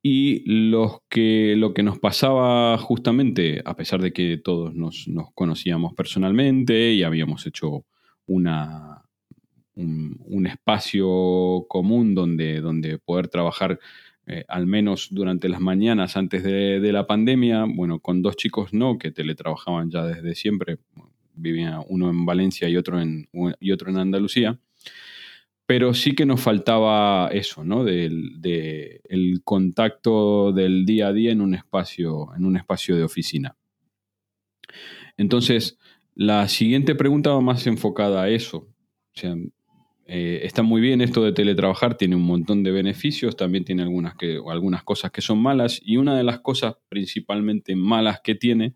Y 0.09 0.45
los 0.47 1.01
que, 1.09 1.57
lo 1.57 1.75
que 1.75 1.83
nos 1.83 1.99
pasaba 1.99 2.79
justamente, 2.79 3.61
a 3.65 3.75
pesar 3.75 4.01
de 4.01 4.13
que 4.13 4.37
todos 4.39 4.73
nos, 4.73 5.09
conocíamos 5.35 5.95
personalmente 5.95 6.93
y 6.93 7.03
habíamos 7.03 7.45
hecho 7.45 7.85
una, 8.25 9.03
un, 9.75 10.47
espacio 10.47 11.67
común 11.69 12.15
donde, 12.15 12.61
donde 12.61 12.99
poder 12.99 13.27
trabajar 13.27 13.81
eh, 14.29 14.45
al 14.47 14.69
menos 14.69 15.09
durante 15.11 15.49
las 15.49 15.61
mañanas 15.61 16.17
antes 16.17 16.45
de, 16.45 16.93
la 16.93 17.09
pandemia, 17.09 17.65
bueno, 17.65 17.99
con 17.99 18.23
dos 18.23 18.37
chicos 18.37 18.73
no, 18.73 18.99
que 18.99 19.11
teletrabajaban 19.11 19.91
ya 19.91 20.05
desde 20.05 20.37
siempre, 20.37 20.79
vivía 21.35 21.81
uno 21.89 22.11
en 22.11 22.25
Valencia 22.25 22.69
y 22.69 22.77
otro 22.77 23.01
en, 23.01 23.29
y 23.59 23.73
otro 23.73 23.91
en 23.91 23.99
Andalucía, 23.99 24.57
pero 25.67 25.95
sí 25.95 26.15
que 26.15 26.27
nos 26.27 26.41
faltaba 26.41 27.29
eso, 27.33 27.65
¿no? 27.65 27.85
Del 27.85 28.41
de 28.41 29.01
el 29.09 29.43
contacto 29.43 30.53
del 30.53 30.87
día 30.87 31.09
a 31.09 31.13
día 31.13 31.33
en 31.33 31.41
un 31.41 31.55
espacio, 31.55 32.29
en 32.37 32.45
un 32.45 32.57
espacio 32.57 32.97
de 32.97 33.03
oficina. 33.03 33.57
Entonces, 35.17 35.79
la 36.15 36.49
siguiente 36.49 36.95
pregunta 36.95 37.31
va 37.31 37.41
más 37.41 37.67
enfocada 37.67 38.23
a 38.23 38.29
eso. 38.29 38.59
O 38.59 39.19
sea, 39.19 39.35
eh, 40.07 40.41
está 40.45 40.63
muy 40.63 40.81
bien 40.81 41.01
esto 41.01 41.25
de 41.25 41.33
teletrabajar, 41.33 41.97
tiene 41.97 42.15
un 42.15 42.23
montón 42.23 42.63
de 42.63 42.71
beneficios, 42.71 43.37
también 43.37 43.65
tiene 43.65 43.83
algunas, 43.83 44.15
que, 44.15 44.39
algunas 44.49 44.85
cosas 44.85 45.11
que 45.11 45.21
son 45.21 45.39
malas, 45.39 45.81
y 45.85 45.97
una 45.97 46.17
de 46.17 46.23
las 46.23 46.41
cosas 46.41 46.77
principalmente 46.89 47.75
malas 47.75 48.21
que 48.23 48.37
tiene 48.37 48.75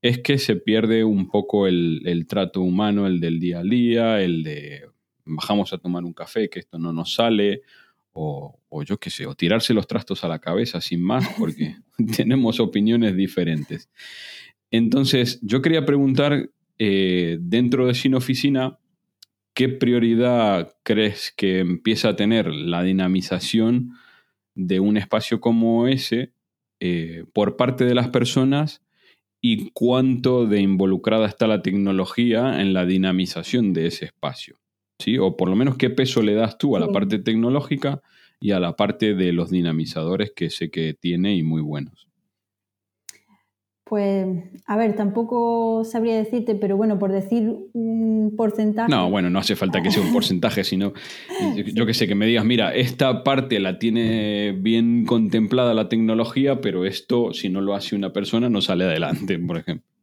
es 0.00 0.18
que 0.20 0.38
se 0.38 0.56
pierde 0.56 1.04
un 1.04 1.28
poco 1.30 1.66
el, 1.66 2.02
el 2.06 2.26
trato 2.26 2.62
humano, 2.62 3.06
el 3.06 3.20
del 3.20 3.40
día 3.40 3.60
a 3.60 3.62
día, 3.62 4.22
el 4.22 4.42
de 4.42 4.93
bajamos 5.24 5.72
a 5.72 5.78
tomar 5.78 6.04
un 6.04 6.12
café, 6.12 6.48
que 6.48 6.60
esto 6.60 6.78
no 6.78 6.92
nos 6.92 7.14
sale, 7.14 7.62
o, 8.12 8.82
yo 8.84 8.98
qué 8.98 9.10
sé, 9.10 9.26
o 9.26 9.34
tirarse 9.34 9.74
los 9.74 9.86
trastos 9.86 10.24
a 10.24 10.28
la 10.28 10.38
cabeza 10.38 10.80
sin 10.80 11.02
más, 11.02 11.28
porque 11.38 11.76
tenemos 12.16 12.60
opiniones 12.60 13.16
diferentes. 13.16 13.88
Entonces, 14.70 15.40
yo 15.42 15.62
quería 15.62 15.84
preguntar, 15.84 16.50
eh, 16.78 17.38
dentro 17.40 17.86
de 17.86 17.94
Sin 17.94 18.14
Oficina, 18.14 18.78
¿qué 19.52 19.68
prioridad 19.68 20.74
crees 20.82 21.32
que 21.36 21.60
empieza 21.60 22.10
a 22.10 22.16
tener 22.16 22.48
la 22.48 22.82
dinamización 22.82 23.92
de 24.54 24.80
un 24.80 24.96
espacio 24.96 25.40
como 25.40 25.86
ese 25.86 26.32
eh, 26.80 27.24
por 27.32 27.56
parte 27.56 27.84
de 27.84 27.94
las 27.94 28.08
personas 28.08 28.82
y 29.40 29.70
cuánto 29.70 30.46
de 30.46 30.60
involucrada 30.60 31.26
está 31.26 31.46
la 31.46 31.62
tecnología 31.62 32.60
en 32.60 32.72
la 32.72 32.84
dinamización 32.84 33.72
de 33.72 33.86
ese 33.86 34.06
espacio? 34.06 34.58
¿Sí? 35.04 35.18
O 35.18 35.36
por 35.36 35.48
lo 35.48 35.56
menos 35.56 35.76
qué 35.76 35.90
peso 35.90 36.22
le 36.22 36.34
das 36.34 36.56
tú 36.56 36.76
a 36.76 36.80
la 36.80 36.88
parte 36.88 37.18
tecnológica 37.18 38.00
y 38.40 38.52
a 38.52 38.60
la 38.60 38.74
parte 38.74 39.14
de 39.14 39.32
los 39.32 39.50
dinamizadores 39.50 40.32
que 40.34 40.48
sé 40.50 40.70
que 40.70 40.94
tiene 40.94 41.36
y 41.36 41.42
muy 41.42 41.60
buenos. 41.60 42.08
Pues, 43.84 44.26
a 44.66 44.76
ver, 44.78 44.96
tampoco 44.96 45.84
sabría 45.84 46.16
decirte, 46.16 46.54
pero 46.54 46.74
bueno, 46.74 46.98
por 46.98 47.12
decir 47.12 47.54
un 47.74 48.34
porcentaje. 48.34 48.90
No, 48.90 49.10
bueno, 49.10 49.28
no 49.28 49.38
hace 49.38 49.56
falta 49.56 49.82
que 49.82 49.90
sea 49.90 50.02
un 50.02 50.12
porcentaje, 50.12 50.64
sino 50.64 50.94
yo 51.74 51.84
que 51.84 51.92
sé, 51.92 52.08
que 52.08 52.14
me 52.14 52.24
digas, 52.24 52.46
mira, 52.46 52.74
esta 52.74 53.22
parte 53.22 53.60
la 53.60 53.78
tiene 53.78 54.56
bien 54.58 55.04
contemplada 55.04 55.74
la 55.74 55.90
tecnología, 55.90 56.62
pero 56.62 56.86
esto, 56.86 57.34
si 57.34 57.50
no 57.50 57.60
lo 57.60 57.74
hace 57.74 57.94
una 57.94 58.14
persona, 58.14 58.48
no 58.48 58.62
sale 58.62 58.84
adelante, 58.84 59.38
por 59.46 59.58
ejemplo. 59.58 59.93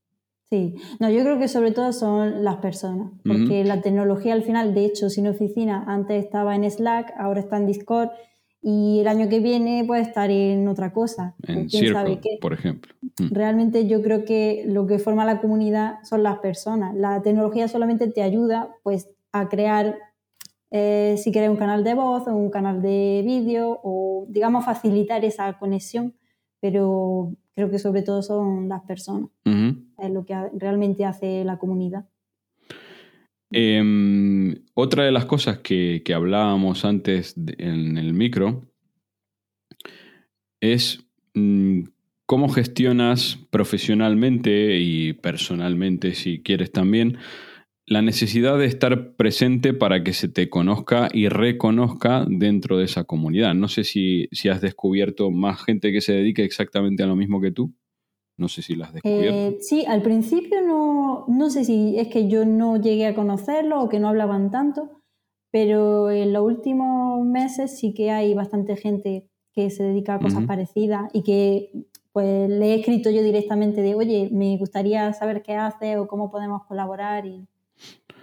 Sí, 0.52 0.76
no, 1.00 1.10
yo 1.10 1.24
creo 1.24 1.40
que 1.40 1.48
sobre 1.48 1.72
todo 1.72 1.94
son 1.94 2.44
las 2.44 2.58
personas, 2.58 3.14
porque 3.26 3.64
la 3.64 3.82
tecnología 3.82 4.34
al 4.34 4.44
final, 4.44 4.74
de 4.74 4.84
hecho, 4.84 5.10
sin 5.10 5.28
oficina, 5.28 5.86
antes 5.88 6.22
estaba 6.22 6.58
en 6.58 6.70
Slack, 6.70 7.14
ahora 7.18 7.40
está 7.40 7.56
en 7.56 7.68
Discord 7.68 8.10
y 8.62 9.00
el 9.00 9.08
año 9.08 9.30
que 9.30 9.40
viene 9.40 9.86
puede 9.88 10.02
estar 10.02 10.30
en 10.30 10.68
otra 10.68 10.92
cosa. 10.92 11.36
En 11.48 11.70
Circle, 11.70 12.20
por 12.42 12.52
ejemplo. 12.52 12.94
Realmente 13.30 13.88
yo 13.88 14.02
creo 14.02 14.26
que 14.26 14.66
lo 14.68 14.88
que 14.88 15.00
forma 15.00 15.24
la 15.24 15.40
comunidad 15.40 16.00
son 16.04 16.22
las 16.22 16.40
personas. 16.40 16.96
La 16.96 17.22
tecnología 17.22 17.70
solamente 17.70 18.08
te 18.08 18.22
ayuda 18.22 18.76
pues, 18.84 19.10
a 19.32 19.48
crear, 19.48 20.00
eh, 20.70 21.16
si 21.18 21.32
quieres, 21.32 21.50
un 21.50 21.56
canal 21.56 21.86
de 21.86 21.94
voz 21.94 22.28
o 22.28 22.36
un 22.36 22.50
canal 22.50 22.82
de 22.82 23.24
vídeo 23.26 23.80
o, 23.84 24.26
digamos, 24.28 24.66
facilitar 24.66 25.24
esa 25.24 25.58
conexión, 25.58 26.14
pero 26.60 27.38
creo 27.62 27.70
que 27.70 27.80
sobre 27.80 28.02
todo 28.02 28.24
son 28.24 28.68
las 28.68 28.82
personas. 28.82 29.30
Es 29.46 30.10
lo 30.10 30.26
que 30.26 30.34
realmente 30.58 31.06
hace 31.06 31.44
la 31.46 31.60
comunidad. 31.60 32.06
Em, 33.52 34.56
otra 34.74 35.04
de 35.04 35.12
las 35.12 35.26
cosas 35.26 35.60
que, 35.60 36.02
hablábamos 36.16 36.86
antes 36.86 37.36
en 37.60 38.00
el 38.00 38.14
micro 38.14 38.64
es 40.60 41.04
mm, 41.36 41.84
cómo 42.26 42.50
gestionas 42.50 43.38
profesionalmente 43.52 44.80
y 44.80 45.14
personalmente, 45.14 46.16
si 46.16 46.42
quieres 46.42 46.72
también, 46.72 47.18
la 47.86 48.02
necesidad 48.02 48.58
de 48.58 48.66
estar 48.66 49.16
presente 49.16 49.74
para 49.74 50.04
que 50.04 50.14
se 50.14 50.28
te 50.28 50.50
conozca 50.50 51.10
y 51.12 51.30
reconozca 51.30 52.26
dentro 52.28 52.78
de 52.78 52.86
esa 52.86 53.04
comunidad. 53.04 53.54
No 53.54 53.68
sé 53.68 53.84
si, 53.84 54.30
has 54.50 54.62
descubierto 54.62 55.32
más 55.32 55.64
gente 55.64 55.92
que 55.92 56.02
se 56.02 56.14
dedique 56.14 56.44
exactamente 56.44 57.04
a 57.04 57.08
lo 57.08 57.16
mismo 57.16 57.42
que 57.42 57.52
tú. 57.52 57.74
No 58.38 58.48
sé 58.48 58.62
si 58.62 58.76
las 58.76 58.90
has 58.90 58.94
descubierto. 58.96 59.58
Eh, 59.58 59.58
sí, 59.62 59.86
al 59.86 60.02
principio 60.02 60.62
no, 60.62 61.26
no 61.28 61.50
sé 61.50 61.66
si 61.66 61.98
es 61.98 62.08
que 62.08 62.28
yo 62.28 62.46
no 62.46 62.78
llegué 62.78 63.08
a 63.08 63.16
conocerlo 63.16 63.82
o 63.82 63.90
que 63.90 64.00
no 64.00 64.08
hablaban 64.08 64.52
tanto, 64.52 65.02
pero 65.52 66.10
en 66.10 66.34
los 66.34 66.44
últimos 66.44 67.26
meses 67.26 67.78
sí 67.78 67.94
que 67.94 68.12
hay 68.12 68.34
bastante 68.34 68.78
gente 68.78 69.28
que 69.54 69.70
se 69.70 69.84
dedica 69.84 70.16
a 70.16 70.20
cosas 70.20 70.46
parecidas 70.46 71.10
y 71.14 71.24
que 71.24 71.72
pues 72.14 72.50
le 72.50 72.68
he 72.68 72.80
escrito 72.80 73.10
yo 73.10 73.22
directamente 73.22 73.82
de, 73.82 73.96
oye, 73.96 74.30
me 74.32 74.58
gustaría 74.58 75.12
saber 75.14 75.42
qué 75.42 75.56
hace 75.56 75.98
o 75.98 76.08
cómo 76.08 76.32
podemos 76.32 76.64
colaborar 76.66 77.26
y 77.26 77.48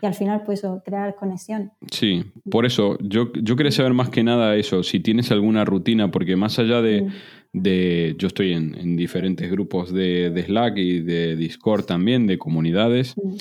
y 0.00 0.06
al 0.06 0.14
final 0.14 0.42
pues 0.44 0.62
crear 0.84 1.16
conexión. 1.16 1.72
Sí, 1.90 2.24
por 2.50 2.66
eso 2.66 2.98
yo, 3.00 3.32
yo 3.32 3.56
quería 3.56 3.72
saber 3.72 3.94
más 3.94 4.10
que 4.10 4.22
nada 4.22 4.56
eso, 4.56 4.82
si 4.82 5.00
tienes 5.00 5.30
alguna 5.30 5.64
rutina, 5.64 6.10
porque 6.10 6.36
más 6.36 6.58
allá 6.58 6.80
de, 6.82 7.08
mm. 7.52 8.16
yo 8.16 8.28
estoy 8.28 8.52
en, 8.52 8.96
diferentes 8.96 9.50
grupos 9.50 9.92
de, 9.92 10.32
Slack 10.46 10.78
y 10.78 11.00
de 11.00 11.36
Discord 11.36 11.84
también, 11.84 12.26
de 12.26 12.38
comunidades, 12.38 13.16
mm. 13.16 13.34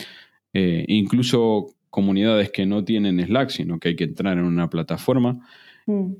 eh, 0.53 0.85
incluso 0.87 1.67
comunidades 1.89 2.51
que 2.51 2.65
no 2.65 2.83
tienen 2.83 3.23
Slack, 3.23 3.49
sino 3.49 3.79
que 3.79 3.89
hay 3.89 3.95
que 3.95 4.05
entrar 4.05 4.37
en 4.37 4.45
una 4.45 4.69
plataforma. 4.69 5.47
Mm. 5.85 6.13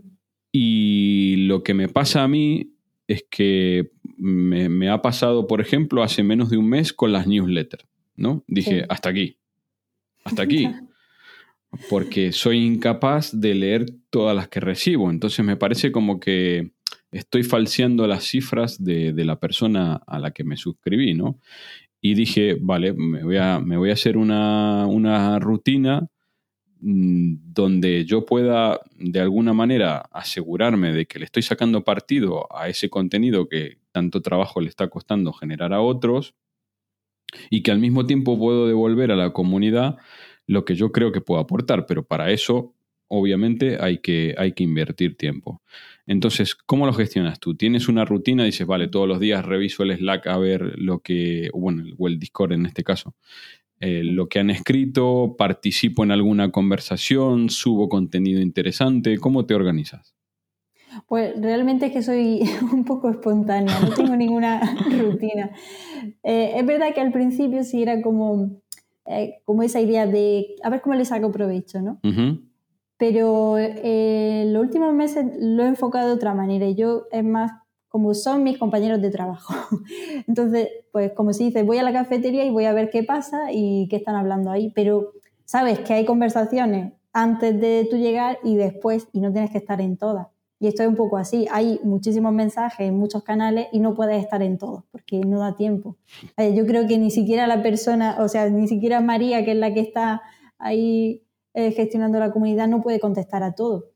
Y 0.51 1.35
lo 1.47 1.63
que 1.63 1.73
me 1.73 1.87
pasa 1.87 2.23
a 2.23 2.27
mí 2.27 2.73
es 3.07 3.25
que 3.29 3.91
me, 4.17 4.89
ha 4.89 5.01
pasado, 5.01 5.47
por 5.47 5.61
ejemplo, 5.61 6.03
hace 6.03 6.23
menos 6.23 6.49
de 6.49 6.57
un 6.57 6.69
mes 6.69 6.93
con 6.93 7.11
las 7.11 7.27
newsletters, 7.27 7.85
¿no? 8.15 8.43
Dije, 8.47 8.85
hasta 8.89 9.09
aquí 9.09 9.37
hasta 10.27 10.43
aquí. 10.43 10.69
porque 11.89 12.31
soy 12.31 12.59
incapaz 12.65 13.39
de 13.39 13.53
leer 13.53 13.85
todas 14.09 14.35
las 14.35 14.47
que 14.47 14.59
recibo. 14.59 15.09
Entonces 15.09 15.45
me 15.45 15.57
parece 15.57 15.91
como 15.91 16.19
que 16.19 16.71
estoy 17.11 17.43
falseando 17.43 18.07
las 18.07 18.23
cifras 18.23 18.83
de, 18.83 19.13
la 19.25 19.39
persona 19.39 20.01
a 20.07 20.19
la 20.19 20.31
que 20.31 20.43
me 20.43 20.57
suscribí, 20.57 21.13
¿no? 21.13 21.39
Y 22.01 22.13
dije, 22.13 22.57
vale, 22.59 22.93
me 22.93 23.23
voy 23.23 23.37
a, 23.37 23.59
me 23.59 23.77
voy 23.77 23.89
a 23.89 23.93
hacer 23.93 24.17
una, 24.17 24.85
una 24.87 25.39
rutina 25.39 26.07
mm, 26.79 27.35
donde 27.53 28.05
yo 28.05 28.25
pueda 28.25 28.79
de 28.97 29.19
alguna 29.19 29.53
manera 29.53 29.97
asegurarme 30.11 30.93
de 30.93 31.05
que 31.05 31.19
le 31.19 31.25
estoy 31.25 31.43
sacando 31.43 31.83
partido 31.83 32.47
a 32.55 32.69
ese 32.69 32.89
contenido 32.89 33.47
que 33.47 33.79
tanto 33.91 34.21
trabajo 34.21 34.61
le 34.61 34.69
está 34.69 34.89
costando 34.89 35.33
generar 35.33 35.73
a 35.73 35.81
otros 35.81 36.35
y 37.49 37.63
que 37.63 37.71
al 37.71 37.79
mismo 37.79 38.05
tiempo 38.05 38.37
puedo 38.37 38.67
devolver 38.67 39.11
a 39.11 39.15
la 39.15 39.31
comunidad 39.31 39.97
lo 40.45 40.65
que 40.65 40.75
yo 40.75 40.91
creo 40.91 41.11
que 41.11 41.21
puedo 41.21 41.41
aportar, 41.41 41.85
pero 41.85 42.05
para 42.05 42.31
eso 42.31 42.73
obviamente 43.09 43.77
hay 43.79 43.99
que, 43.99 44.35
hay 44.37 44.53
que 44.53 44.63
invertir 44.63 45.15
tiempo. 45.17 45.61
Entonces, 46.05 46.55
¿cómo 46.55 46.85
lo 46.85 46.93
gestionas 46.93 47.39
tú? 47.39 47.55
¿Tienes 47.55 47.87
una 47.87 48.05
rutina? 48.05 48.45
Dices, 48.45 48.65
vale, 48.65 48.87
todos 48.87 49.07
los 49.07 49.19
días 49.19 49.45
reviso 49.45 49.83
el 49.83 49.95
Slack 49.95 50.27
a 50.27 50.37
ver 50.37 50.73
lo 50.77 50.99
que, 50.99 51.49
bueno, 51.53 51.83
o 51.97 52.07
el 52.07 52.19
Discord 52.19 52.53
en 52.53 52.65
este 52.65 52.83
caso, 52.83 53.15
eh, 53.79 54.03
lo 54.03 54.27
que 54.27 54.39
han 54.39 54.49
escrito, 54.49 55.35
participo 55.37 56.03
en 56.03 56.11
alguna 56.11 56.51
conversación, 56.51 57.49
subo 57.49 57.89
contenido 57.89 58.41
interesante. 58.41 59.17
¿Cómo 59.19 59.45
te 59.45 59.53
organizas? 59.53 60.16
Pues 61.07 61.39
realmente 61.39 61.87
es 61.87 61.91
que 61.91 62.01
soy 62.01 62.41
un 62.73 62.83
poco 62.85 63.09
espontánea, 63.09 63.79
no 63.79 63.93
tengo 63.93 64.15
ninguna 64.15 64.61
rutina. 64.99 65.51
Eh, 66.23 66.53
es 66.55 66.65
verdad 66.65 66.93
que 66.93 67.01
al 67.01 67.11
principio 67.11 67.63
sí 67.63 67.81
era 67.81 68.01
como, 68.01 68.51
eh, 69.05 69.41
como 69.45 69.63
esa 69.63 69.79
idea 69.79 70.07
de 70.07 70.55
a 70.63 70.69
ver 70.69 70.81
cómo 70.81 70.95
le 70.95 71.05
saco 71.05 71.31
provecho, 71.31 71.81
¿no? 71.81 71.99
Pero 72.97 73.57
eh, 73.59 74.45
los 74.47 74.63
últimos 74.63 74.93
meses 74.93 75.25
lo 75.39 75.63
he 75.63 75.67
enfocado 75.67 76.07
de 76.07 76.13
otra 76.13 76.33
manera. 76.33 76.69
Yo 76.71 77.05
es 77.11 77.23
más 77.23 77.51
como 77.89 78.13
son 78.13 78.43
mis 78.43 78.57
compañeros 78.57 79.01
de 79.01 79.11
trabajo. 79.11 79.53
Entonces, 80.27 80.69
pues 80.91 81.13
como 81.13 81.31
se 81.33 81.45
dice, 81.45 81.63
voy 81.63 81.77
a 81.77 81.83
la 81.83 81.93
cafetería 81.93 82.43
y 82.43 82.49
voy 82.49 82.65
a 82.65 82.73
ver 82.73 82.89
qué 82.89 83.03
pasa 83.03 83.51
y 83.51 83.87
qué 83.89 83.97
están 83.97 84.15
hablando 84.15 84.49
ahí. 84.49 84.71
Pero 84.75 85.13
sabes 85.45 85.79
que 85.79 85.93
hay 85.93 86.05
conversaciones 86.05 86.93
antes 87.13 87.59
de 87.59 87.87
tú 87.89 87.97
llegar 87.97 88.39
y 88.43 88.55
después 88.55 89.07
y 89.13 89.21
no 89.21 89.31
tienes 89.31 89.51
que 89.51 89.57
estar 89.59 89.79
en 89.79 89.97
todas. 89.97 90.27
Y 90.59 90.67
esto 90.67 90.83
es 90.83 90.89
un 90.89 90.95
poco 90.95 91.17
así. 91.17 91.47
Hay 91.51 91.79
muchísimos 91.83 92.33
mensajes 92.33 92.87
en 92.87 92.97
muchos 92.97 93.23
canales 93.23 93.67
y 93.71 93.79
no 93.79 93.93
puedes 93.93 94.23
estar 94.23 94.41
en 94.41 94.57
todos 94.57 94.83
porque 94.91 95.19
no 95.19 95.39
da 95.39 95.55
tiempo. 95.55 95.97
Eh, 96.37 96.55
yo 96.55 96.65
creo 96.65 96.87
que 96.87 96.97
ni 96.97 97.11
siquiera 97.11 97.45
la 97.47 97.61
persona, 97.61 98.17
o 98.19 98.27
sea, 98.27 98.49
ni 98.49 98.67
siquiera 98.67 99.01
María, 99.01 99.45
que 99.45 99.51
es 99.51 99.57
la 99.57 99.73
que 99.73 99.81
está 99.81 100.21
ahí 100.57 101.23
eh, 101.53 101.71
gestionando 101.71 102.19
la 102.19 102.31
comunidad 102.31 102.67
no 102.67 102.81
puede 102.81 102.99
contestar 102.99 103.43
a 103.43 103.53
todo. 103.53 103.91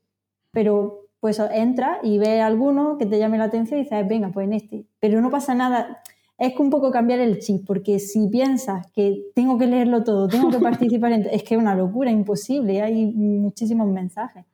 Pero 0.51 1.01
pues 1.19 1.39
entra 1.39 1.99
y 2.01 2.17
ve 2.17 2.41
alguno 2.41 2.97
que 2.97 3.05
te 3.05 3.19
llame 3.19 3.37
la 3.37 3.45
atención 3.45 3.79
y 3.79 3.83
dices, 3.83 4.07
venga, 4.07 4.31
pues 4.31 4.47
en 4.47 4.53
este. 4.53 4.85
Pero 4.99 5.21
no 5.21 5.29
pasa 5.29 5.53
nada. 5.53 6.01
Es 6.39 6.55
que 6.55 6.61
un 6.63 6.71
poco 6.71 6.89
cambiar 6.89 7.19
el 7.19 7.37
chip, 7.37 7.67
porque 7.67 7.99
si 7.99 8.27
piensas 8.27 8.91
que 8.93 9.25
tengo 9.35 9.59
que 9.59 9.67
leerlo 9.67 10.03
todo, 10.03 10.27
tengo 10.27 10.49
que 10.49 10.57
participar, 10.59 11.11
en... 11.11 11.27
es 11.31 11.43
que 11.43 11.53
es 11.53 11.61
una 11.61 11.75
locura, 11.75 12.09
imposible, 12.09 12.81
hay 12.81 13.05
muchísimos 13.05 13.87
mensajes. 13.87 14.45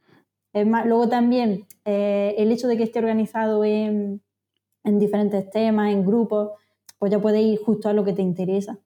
Es 0.62 0.68
más, 0.68 0.86
luego 0.86 1.08
también 1.08 1.66
eh, 1.86 2.36
el 2.38 2.52
hecho 2.52 2.68
de 2.68 2.78
que 2.78 2.84
esté 2.84 3.00
organizado 3.00 3.64
en, 3.64 4.22
en, 4.84 5.00
diferentes 5.00 5.50
temas, 5.50 5.92
en 5.92 6.06
grupos, 6.06 6.52
pues 7.00 7.12
ya 7.12 7.20
puedes 7.20 7.42
ir 7.42 7.60
justo 7.60 7.90
a 7.90 7.94
lo 7.94 8.04
que 8.04 8.14
te 8.14 8.22
interesa. 8.22 8.80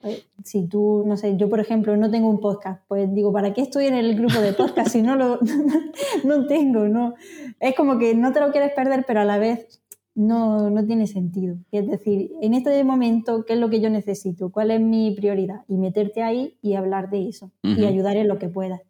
Pues, 0.00 0.26
si 0.44 0.68
tú, 0.68 1.02
no 1.06 1.16
sé, 1.16 1.36
yo 1.36 1.48
por 1.48 1.60
ejemplo 1.60 1.96
no 1.96 2.10
tengo 2.10 2.28
un 2.28 2.38
podcast, 2.38 2.82
pues 2.88 3.12
digo, 3.14 3.32
¿para 3.32 3.54
qué 3.54 3.62
estoy 3.62 3.86
en 3.86 3.94
el 3.94 4.14
grupo 4.14 4.38
de 4.38 4.52
podcast 4.52 4.90
si 4.90 5.00
no 5.00 5.16
lo 5.16 5.38
no 6.24 6.46
tengo? 6.46 6.88
No. 6.88 7.14
Es 7.58 7.74
como 7.74 7.98
que 7.98 8.14
no 8.14 8.32
te 8.32 8.40
lo 8.40 8.52
quieres 8.52 8.72
perder, 8.72 9.04
pero 9.06 9.20
a 9.20 9.24
la 9.24 9.38
vez 9.38 9.82
no, 10.14 10.70
no 10.70 10.84
tiene 10.84 11.06
sentido. 11.06 11.56
Es 11.72 11.86
decir, 11.86 12.32
en 12.40 12.54
este 12.54 12.84
momento, 12.84 13.44
¿qué 13.44 13.54
es 13.54 13.58
lo 13.58 13.70
que 13.70 13.80
yo 13.80 13.90
necesito? 13.90 14.50
¿Cuál 14.50 14.70
es 14.70 14.80
mi 14.80 15.14
prioridad? 15.14 15.62
Y 15.68 15.76
meterte 15.76 16.22
ahí 16.22 16.56
y 16.62 16.74
hablar 16.74 17.10
de 17.10 17.28
eso 17.28 17.50
y 17.62 17.84
ayudar 17.84 18.16
en 18.16 18.28
lo 18.28 18.38
que 18.38 18.48
puedas. 18.48 18.82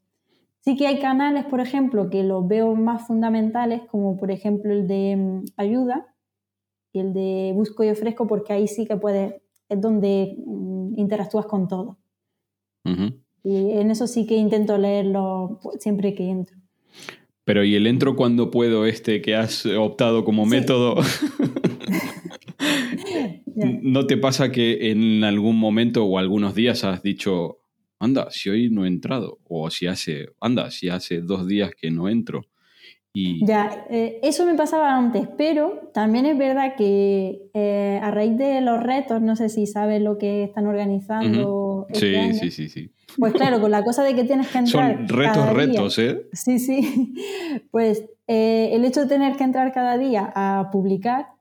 Sí 0.64 0.76
que 0.76 0.86
hay 0.86 0.98
canales, 0.98 1.44
por 1.44 1.60
ejemplo, 1.60 2.08
que 2.08 2.22
los 2.22 2.48
veo 2.48 2.74
más 2.74 3.06
fundamentales, 3.06 3.82
como 3.90 4.16
por 4.16 4.30
ejemplo 4.30 4.72
el 4.72 4.88
de 4.88 5.16
mm, 5.16 5.44
ayuda 5.56 6.06
y 6.92 7.00
el 7.00 7.12
de 7.12 7.52
busco 7.54 7.84
y 7.84 7.90
ofrezco, 7.90 8.26
porque 8.26 8.54
ahí 8.54 8.66
sí 8.66 8.86
que 8.86 8.96
puedes 8.96 9.34
es 9.68 9.80
donde 9.80 10.36
mm, 10.46 10.98
interactúas 10.98 11.46
con 11.46 11.68
todo. 11.68 11.98
Y 13.42 13.72
en 13.72 13.90
eso 13.90 14.06
sí 14.06 14.26
que 14.26 14.36
intento 14.36 14.78
leerlo 14.78 15.60
siempre 15.78 16.14
que 16.14 16.28
entro. 16.28 16.56
Pero 17.44 17.62
¿y 17.62 17.74
el 17.74 17.86
entro 17.86 18.16
cuando 18.16 18.50
puedo 18.50 18.86
este 18.86 19.20
que 19.20 19.36
has 19.36 19.66
optado 19.66 20.24
como 20.24 20.46
método? 20.46 20.96
¿No 23.54 24.06
te 24.06 24.16
pasa 24.16 24.50
que 24.50 24.90
en 24.90 25.24
algún 25.24 25.58
momento 25.58 26.04
o 26.04 26.18
algunos 26.18 26.54
días 26.54 26.84
has 26.84 27.02
dicho, 27.02 27.60
anda, 27.98 28.30
si 28.30 28.50
hoy 28.50 28.70
no 28.70 28.84
he 28.84 28.88
entrado? 28.88 29.38
O 29.44 29.70
si 29.70 29.86
hace, 29.86 30.28
anda, 30.40 30.70
si 30.70 30.88
hace 30.88 31.20
dos 31.20 31.46
días 31.46 31.70
que 31.74 31.90
no 31.90 32.08
entro. 32.08 32.46
Ya, 33.16 33.86
eh, 33.90 34.18
eso 34.24 34.44
me 34.44 34.54
pasaba 34.54 34.96
antes, 34.96 35.28
pero 35.38 35.90
también 35.94 36.26
es 36.26 36.36
verdad 36.36 36.74
que 36.76 37.48
eh, 37.54 38.00
a 38.02 38.10
raíz 38.10 38.36
de 38.36 38.60
los 38.60 38.82
retos, 38.82 39.22
no 39.22 39.36
sé 39.36 39.48
si 39.48 39.68
sabes 39.68 40.02
lo 40.02 40.18
que 40.18 40.42
están 40.42 40.66
organizando. 40.66 41.86
Este 41.90 42.32
sí, 42.32 42.34
sí, 42.34 42.50
sí, 42.50 42.68
sí. 42.68 42.90
Pues 43.16 43.32
claro, 43.34 43.60
con 43.60 43.70
la 43.70 43.84
cosa 43.84 44.02
de 44.02 44.16
que 44.16 44.24
tienes 44.24 44.48
que 44.48 44.58
entrar. 44.58 44.96
Son 44.96 45.08
retos, 45.08 45.52
retos, 45.52 45.98
¿eh? 46.00 46.26
Sí, 46.32 46.58
sí. 46.58 47.14
Pues 47.70 48.04
eh, 48.26 48.70
el 48.72 48.84
hecho 48.84 49.02
de 49.02 49.06
tener 49.06 49.36
que 49.36 49.44
entrar 49.44 49.72
cada 49.72 49.96
día 49.96 50.32
a 50.34 50.70
publicar 50.72 51.33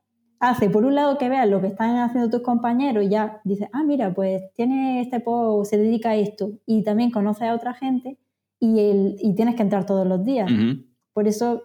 hace, 0.50 0.70
por 0.70 0.86
un 0.86 0.96
lado, 0.96 1.18
que 1.18 1.30
veas 1.30 1.48
lo 1.48 1.62
que 1.62 1.68
están 1.68 1.98
haciendo 1.98 2.30
tus 2.30 2.42
compañeros 2.42 3.06
y 3.06 3.10
ya 3.10 3.42
dices, 3.46 3.70
ah, 3.72 3.84
mira, 3.84 4.14
pues 4.14 4.42
tiene 4.56 5.02
este 5.02 5.20
post, 5.20 5.70
se 5.70 5.78
dedica 5.78 6.12
a 6.12 6.16
esto, 6.16 6.52
y 6.66 6.84
también 6.84 7.12
conoces 7.12 7.44
a 7.44 7.56
otra 7.56 7.74
gente 7.74 8.18
y, 8.60 8.80
el, 8.80 9.16
y 9.20 9.34
tienes 9.36 9.56
que 9.56 9.64
entrar 9.64 9.86
todos 9.86 10.06
los 10.06 10.24
días. 10.24 10.52
Por 11.14 11.28
eso 11.28 11.64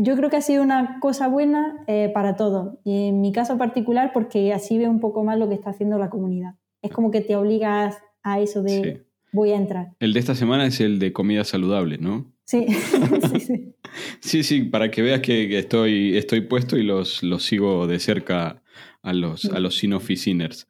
yo 0.00 0.16
creo 0.16 0.30
que 0.30 0.36
ha 0.36 0.42
sido 0.42 0.62
una 0.62 0.98
cosa 1.00 1.28
buena 1.28 1.84
eh, 1.86 2.10
para 2.12 2.36
todos. 2.36 2.78
Y 2.84 3.08
en 3.08 3.20
mi 3.20 3.32
caso 3.32 3.58
particular, 3.58 4.10
porque 4.12 4.52
así 4.52 4.78
veo 4.78 4.90
un 4.90 5.00
poco 5.00 5.24
más 5.24 5.38
lo 5.38 5.48
que 5.48 5.54
está 5.54 5.70
haciendo 5.70 5.98
la 5.98 6.10
comunidad. 6.10 6.54
Es 6.82 6.90
como 6.90 7.10
que 7.10 7.20
te 7.20 7.36
obligas 7.36 7.98
a 8.22 8.40
eso 8.40 8.62
de 8.62 9.06
voy 9.32 9.52
a 9.52 9.56
entrar. 9.56 9.94
El 10.00 10.12
de 10.12 10.20
esta 10.20 10.34
semana 10.34 10.66
es 10.66 10.80
el 10.80 10.98
de 10.98 11.12
comida 11.12 11.44
saludable, 11.44 11.98
¿no? 11.98 12.32
Sí, 12.46 12.64
sí, 13.32 13.40
sí. 13.40 13.74
sí, 14.20 14.42
sí, 14.44 14.62
para 14.62 14.90
que 14.90 15.02
veas 15.02 15.20
que, 15.20 15.58
estoy, 15.58 16.16
estoy 16.16 16.42
puesto 16.42 16.76
y 16.76 16.84
los, 16.84 17.22
los 17.24 17.42
sigo 17.42 17.88
de 17.88 17.98
cerca 17.98 18.62
a 19.02 19.12
los, 19.12 19.46
a 19.46 19.58
los 19.58 19.76
sinoficiners. 19.76 20.68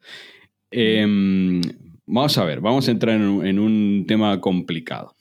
Em, 0.71 1.61
vamos 2.07 2.37
a 2.37 2.45
ver, 2.45 2.61
vamos 2.61 2.87
a 2.87 2.91
entrar 2.91 3.15
en 3.15 3.59
un, 3.59 4.05
tema 4.07 4.41
complicado. 4.41 5.15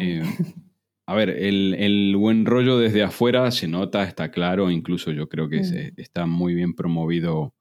Eh, 0.00 0.22
a 1.06 1.14
ver, 1.14 1.28
el, 1.28 2.16
buen 2.16 2.46
rollo 2.46 2.78
desde 2.78 3.02
afuera 3.02 3.50
se 3.50 3.68
nota, 3.68 4.02
está 4.04 4.30
claro, 4.30 4.70
incluso 4.70 5.12
yo 5.12 5.28
creo 5.28 5.48
que 5.48 5.60
mm. 5.60 6.00
está 6.00 6.24
muy 6.24 6.54
bien 6.54 6.74
promovido 6.74 7.54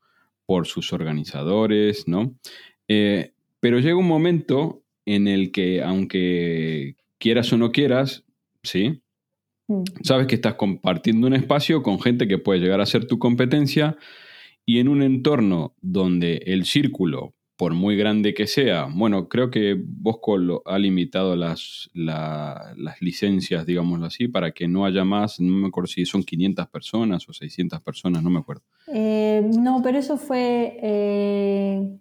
por 0.45 0.67
sus 0.67 0.93
organizadores, 0.93 2.08
¿no? 2.08 2.34
Eh, 2.88 3.34
pero 3.60 3.80
llega 3.80 3.97
un 3.97 4.08
momento 4.08 4.84
en 5.06 5.28
el 5.28 5.51
que, 5.51 5.82
aunque 5.84 6.95
quieras 7.17 7.51
o 7.54 7.58
no 7.58 7.71
quieras, 7.71 8.23
¿sí? 8.63 9.01
Mm. 9.67 9.84
Sabes 10.04 10.28
que 10.28 10.36
estás 10.36 10.56
compartiendo 10.56 11.28
un 11.28 11.34
espacio 11.34 11.82
con 11.84 11.99
gente 11.99 12.28
que 12.28 12.38
puede 12.38 12.60
llegar 12.60 12.82
a 12.82 12.86
ser 12.86 13.08
tu 13.08 13.19
competencia 13.19 13.97
y 14.65 14.80
en 14.80 14.88
un 14.88 15.01
entorno 15.01 15.75
donde 15.82 16.38
el 16.45 16.65
círculo 16.65 17.36
por 17.58 17.73
muy 17.73 17.95
grande 17.95 18.34
que 18.34 18.47
sea, 18.47 18.88
bueno, 18.93 19.30
creo 19.30 19.49
que 19.49 19.82
Bosco 19.82 20.38
lo, 20.38 20.62
ha 20.65 20.78
limitado 20.78 21.36
las, 21.36 21.89
las 21.93 23.01
licencias, 23.01 23.65
digámoslo 23.65 24.06
así, 24.06 24.28
para 24.28 24.51
que 24.51 24.67
no 24.67 24.86
haya 24.86 25.06
más, 25.06 25.39
no 25.39 25.54
me 25.54 25.67
acuerdo 25.67 25.88
si 25.88 26.06
son 26.06 26.23
500 26.23 26.67
personas 26.67 27.28
o 27.30 27.34
600 27.34 27.82
personas, 27.82 28.23
no 28.23 28.30
me 28.30 28.39
acuerdo. 28.39 28.63
Eh, 28.88 29.41
no, 29.58 29.82
pero 29.82 29.99
eso 29.99 30.17
fue 30.17 30.78
eh, 30.82 31.97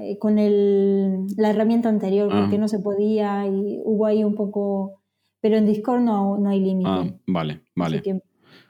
eh, 0.00 0.18
con 0.18 0.38
el, 0.38 1.26
la 1.36 1.50
herramienta 1.50 1.88
anterior, 1.88 2.28
porque 2.28 2.56
ah. 2.56 2.58
no 2.58 2.68
se 2.68 2.78
podía 2.78 3.46
y 3.46 3.80
hubo 3.84 4.06
ahí 4.06 4.24
un 4.24 4.34
poco... 4.34 5.00
Pero 5.40 5.56
en 5.56 5.66
Discord 5.66 6.00
no, 6.00 6.36
no 6.38 6.50
hay 6.50 6.60
límite. 6.60 6.90
Ah, 6.90 7.06
vale, 7.26 7.60
vale. 7.76 8.02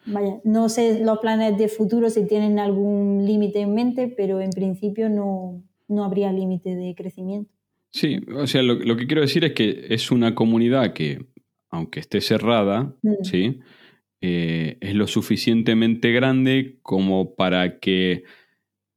vaya, 0.05 0.39
no 0.45 0.69
sé 0.69 1.03
los 1.03 1.19
planes 1.19 1.57
de 1.57 1.69
futuro 1.69 2.11
si 2.11 2.27
tienen 2.27 2.59
algún 2.59 3.25
límite 3.25 3.61
en 3.61 3.75
mente, 3.75 4.13
pero 4.15 4.41
en 4.43 4.51
principio 4.51 5.09
no, 5.09 5.63
no 5.89 6.05
habría 6.05 6.31
límite 6.31 6.77
de 6.77 6.95
crecimiento. 6.95 7.51
Sí, 7.91 8.21
o 8.37 8.47
sea, 8.47 8.63
lo, 8.63 8.97
que 8.97 9.07
quiero 9.07 9.23
decir 9.23 9.45
es 9.45 9.53
que 9.53 9.87
es 9.89 10.11
una 10.11 10.35
comunidad 10.35 10.93
que, 10.93 11.27
aunque 11.71 12.01
esté 12.01 12.21
cerrada, 12.21 12.95
mm. 13.03 13.15
¿sí? 13.23 13.61
Eh, 14.21 14.77
es 14.81 14.95
lo 14.95 15.07
suficientemente 15.07 16.13
grande 16.13 16.79
como 16.83 17.35
para 17.35 17.79
que 17.79 18.25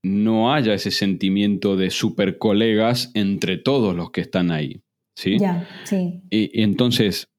no 0.04 0.54
haya 0.54 0.74
ese 0.74 0.92
sentimiento 0.92 1.76
de 1.76 1.90
super 1.92 2.38
colegas 2.38 3.12
entre 3.14 3.58
todos 3.58 3.96
los 3.96 4.12
que 4.12 4.22
están 4.22 4.52
ahí. 4.52 4.82
¿sí? 5.16 5.38
Ya, 5.40 5.68
sí. 5.84 6.22
Y, 6.30 6.62
entonces, 6.62 7.30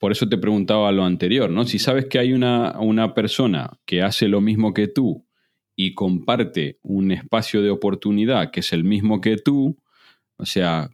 por 0.00 0.12
eso 0.12 0.28
te 0.28 0.38
preguntaba 0.38 0.90
lo 0.92 1.04
anterior, 1.04 1.50
¿no? 1.50 1.64
Si 1.64 1.78
sabes 1.78 2.06
que 2.06 2.18
hay 2.18 2.32
una, 2.32 2.78
una 2.80 3.14
persona 3.14 3.78
que 3.84 4.02
hace 4.02 4.28
lo 4.28 4.40
mismo 4.40 4.72
que 4.72 4.88
tú 4.88 5.26
y 5.76 5.94
comparte 5.94 6.78
un 6.82 7.12
espacio 7.12 7.62
de 7.62 7.70
oportunidad 7.70 8.50
que 8.50 8.60
es 8.60 8.72
el 8.72 8.84
mismo 8.84 9.20
que 9.20 9.36
tú, 9.36 9.78
o 10.38 10.46
sea, 10.46 10.90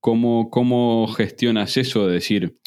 ¿cómo, 0.00 0.50
cómo 0.50 1.06
gestionas 1.08 1.76
eso 1.78 2.06
de 2.06 2.14
decir, 2.14 2.58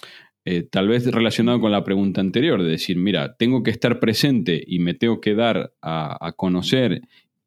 eh, 0.43 0.63
tal 0.63 0.87
vez 0.87 1.05
relacionado 1.05 1.61
con 1.61 1.71
la 1.71 1.83
pregunta 1.83 2.19
anterior, 2.19 2.63
de 2.63 2.69
decir, 2.69 2.97
mira, 2.97 3.35
tengo 3.37 3.61
que 3.61 3.69
estar 3.69 3.99
presente 3.99 4.63
y 4.65 4.79
me 4.79 4.95
tengo 4.95 5.21
que 5.21 5.35
dar 5.35 5.73
a, 5.81 6.33
conocer 6.35 7.01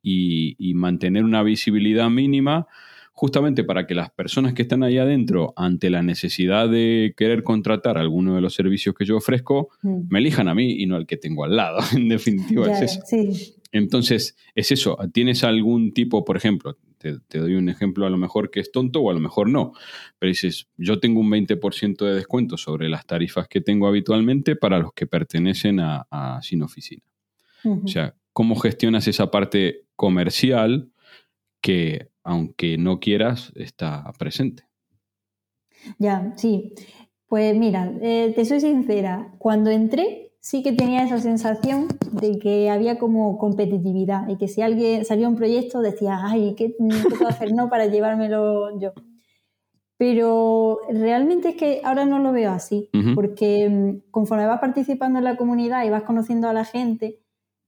y, 0.04 0.74
mantener 0.74 1.24
una 1.24 1.42
visibilidad 1.42 2.10
mínima, 2.10 2.66
justamente 3.12 3.64
para 3.64 3.86
que 3.86 3.94
las 3.94 4.10
personas 4.10 4.54
que 4.54 4.62
están 4.62 4.82
ahí 4.82 4.98
adentro, 4.98 5.54
ante 5.56 5.88
la 5.88 6.02
necesidad 6.02 6.68
de 6.68 7.14
querer 7.16 7.42
contratar 7.42 7.96
alguno 7.96 8.34
de 8.34 8.40
los 8.40 8.54
servicios 8.54 8.94
que 8.94 9.04
yo 9.04 9.16
ofrezco, 9.16 9.70
mm. 9.82 10.02
me 10.10 10.18
elijan 10.18 10.48
a 10.48 10.54
mí 10.54 10.82
y 10.82 10.86
no 10.86 10.96
al 10.96 11.06
que 11.06 11.16
tengo 11.16 11.44
al 11.44 11.56
lado. 11.56 11.78
en 11.96 12.08
definitiva, 12.08 12.70
es 12.70 12.82
eso. 12.82 13.00
Sí. 13.06 13.54
Entonces, 13.72 14.36
es 14.54 14.70
eso. 14.70 14.96
¿Tienes 15.12 15.42
algún 15.42 15.92
tipo, 15.92 16.24
por 16.24 16.36
ejemplo, 16.36 16.76
te, 17.28 17.38
doy 17.38 17.54
un 17.54 17.68
ejemplo 17.68 18.06
a 18.06 18.10
lo 18.10 18.16
mejor 18.16 18.50
que 18.50 18.60
es 18.60 18.72
tonto 18.72 19.00
o 19.00 19.10
a 19.10 19.14
lo 19.14 19.20
mejor 19.20 19.48
no, 19.50 19.72
pero 20.18 20.28
dices, 20.28 20.68
yo 20.76 21.00
tengo 21.00 21.20
un 21.20 21.30
20% 21.30 22.04
de 22.04 22.14
descuento 22.14 22.56
sobre 22.56 22.88
las 22.88 23.06
tarifas 23.06 23.46
que 23.48 23.60
tengo 23.60 23.86
habitualmente 23.86 24.56
para 24.56 24.78
los 24.78 24.92
que 24.94 25.06
pertenecen 25.06 25.80
a, 25.80 26.40
Sin 26.42 26.62
Oficina. 26.62 27.02
O 27.64 27.88
sea, 27.88 28.14
¿cómo 28.34 28.56
gestionas 28.56 29.08
esa 29.08 29.30
parte 29.30 29.86
comercial 29.96 30.92
que, 31.62 32.10
aunque 32.22 32.76
no 32.76 33.00
quieras, 33.00 33.52
está 33.54 34.12
presente? 34.18 34.64
Ya, 35.98 36.34
sí. 36.36 36.74
Pues 37.26 37.56
mira, 37.56 37.90
eh, 38.02 38.32
te 38.36 38.44
soy 38.44 38.60
sincera, 38.60 39.32
cuando 39.38 39.70
entré 39.70 40.32
sí 40.40 40.62
que 40.62 40.72
tenía 40.72 41.04
esa 41.04 41.18
sensación 41.18 41.88
de 42.12 42.38
que 42.38 42.68
había 42.68 42.98
como 42.98 43.38
competitividad 43.38 44.28
y 44.28 44.36
que 44.36 44.46
si 44.46 44.60
alguien 44.60 45.06
salía 45.06 45.28
un 45.28 45.36
proyecto 45.36 45.80
decía, 45.80 46.18
ay, 46.22 46.54
¿qué, 46.54 46.76
puedo 46.78 47.26
hacer 47.26 47.54
no 47.54 47.70
para 47.70 47.86
llevármelo 47.86 48.78
yo? 48.78 48.92
Pero 49.96 50.80
realmente 50.90 51.50
es 51.50 51.56
que 51.56 51.80
ahora 51.82 52.04
no 52.04 52.18
lo 52.18 52.32
veo 52.32 52.50
así, 52.50 52.90
porque 53.14 53.70
mm, 53.70 54.10
conforme 54.10 54.44
vas 54.44 54.60
participando 54.60 55.18
en 55.18 55.24
la 55.24 55.36
comunidad 55.36 55.84
y 55.86 55.90
vas 55.90 56.02
conociendo 56.02 56.48
a 56.48 56.52
la 56.52 56.64
gente, 56.66 57.23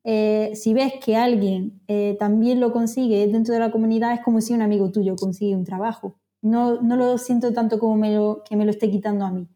eh, 0.06 0.52
si 0.54 0.72
ves 0.72 0.94
que 1.04 1.16
alguien 1.16 1.82
eh, 1.88 2.16
también 2.18 2.60
lo 2.60 2.72
consigue 2.72 3.26
dentro 3.26 3.52
de 3.52 3.60
la 3.60 3.70
comunidad, 3.70 4.14
es 4.14 4.20
como 4.20 4.40
si 4.40 4.54
un 4.54 4.62
amigo 4.62 4.90
tuyo 4.90 5.16
consigue 5.16 5.54
un 5.54 5.64
trabajo. 5.64 6.14
No, 6.40 6.80
no 6.80 6.96
lo 6.96 7.18
siento 7.18 7.52
tanto 7.52 7.78
como 7.78 7.96
me 7.96 8.14
lo, 8.14 8.42
que 8.48 8.56
me 8.56 8.64
lo 8.64 8.70
esté 8.70 8.90
quitando 8.90 9.24
a 9.24 9.30
mí 9.30 9.48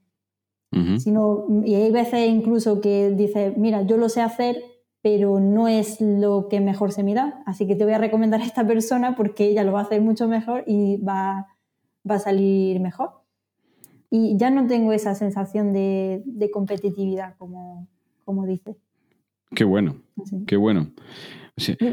sino, 0.99 1.47
y 1.65 1.75
hay 1.75 1.91
veces 1.91 2.29
incluso 2.29 2.81
que 2.81 3.11
dices, 3.11 3.57
mira, 3.57 3.83
yo 3.83 3.97
lo 3.97 4.09
sé 4.09 4.21
hacer, 4.21 4.63
pero 5.03 5.41
no 5.41 5.67
es 5.67 6.01
lo 6.01 6.49
que 6.49 6.61
mejor 6.61 6.93
se 6.93 7.03
me 7.03 7.15
da, 7.15 7.43
así 7.47 7.67
que 7.67 7.75
te 7.75 7.85
voy 7.85 7.95
a 7.95 7.99
recomendar 7.99 8.41
a 8.41 8.45
esta 8.45 8.67
persona 8.67 9.17
porque 9.17 9.47
ella 9.47 9.65
lo 9.65 9.73
va 9.73 9.81
a 9.81 9.85
hacer 9.85 10.01
mucho 10.01 10.29
mejor 10.29 10.63
y 10.67 10.99
va, 10.99 11.49
va 12.09 12.15
a 12.17 12.19
salir 12.21 12.81
mejor. 12.81 13.23
Y 14.11 14.37
ya 14.37 14.51
no 14.51 14.67
tengo 14.67 14.93
esa 14.93 15.15
sensación 15.15 15.73
de, 15.73 16.23
de 16.25 16.51
competitividad, 16.51 17.37
como, 17.39 17.89
como 18.25 18.45
dices. 18.45 18.77
Qué 19.55 19.65
bueno, 19.65 19.97
qué 20.47 20.57
bueno. 20.57 20.93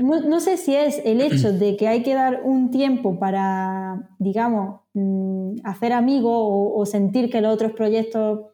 No, 0.02 0.40
sé 0.40 0.56
si 0.58 0.76
es 0.76 1.02
el 1.04 1.20
hecho 1.20 1.52
de 1.52 1.76
que 1.76 1.88
hay 1.88 2.02
que 2.02 2.14
dar 2.14 2.42
un 2.46 2.72
tiempo 2.72 3.20
para, 3.20 4.10
digamos, 4.18 4.82
mm, 4.94 5.56
hacer 5.64 5.92
amigos 5.92 6.32
o, 6.34 6.74
o 6.74 6.86
sentir 6.86 7.30
que 7.30 7.42
los 7.42 7.54
otros 7.54 7.74
proyectos 7.74 8.52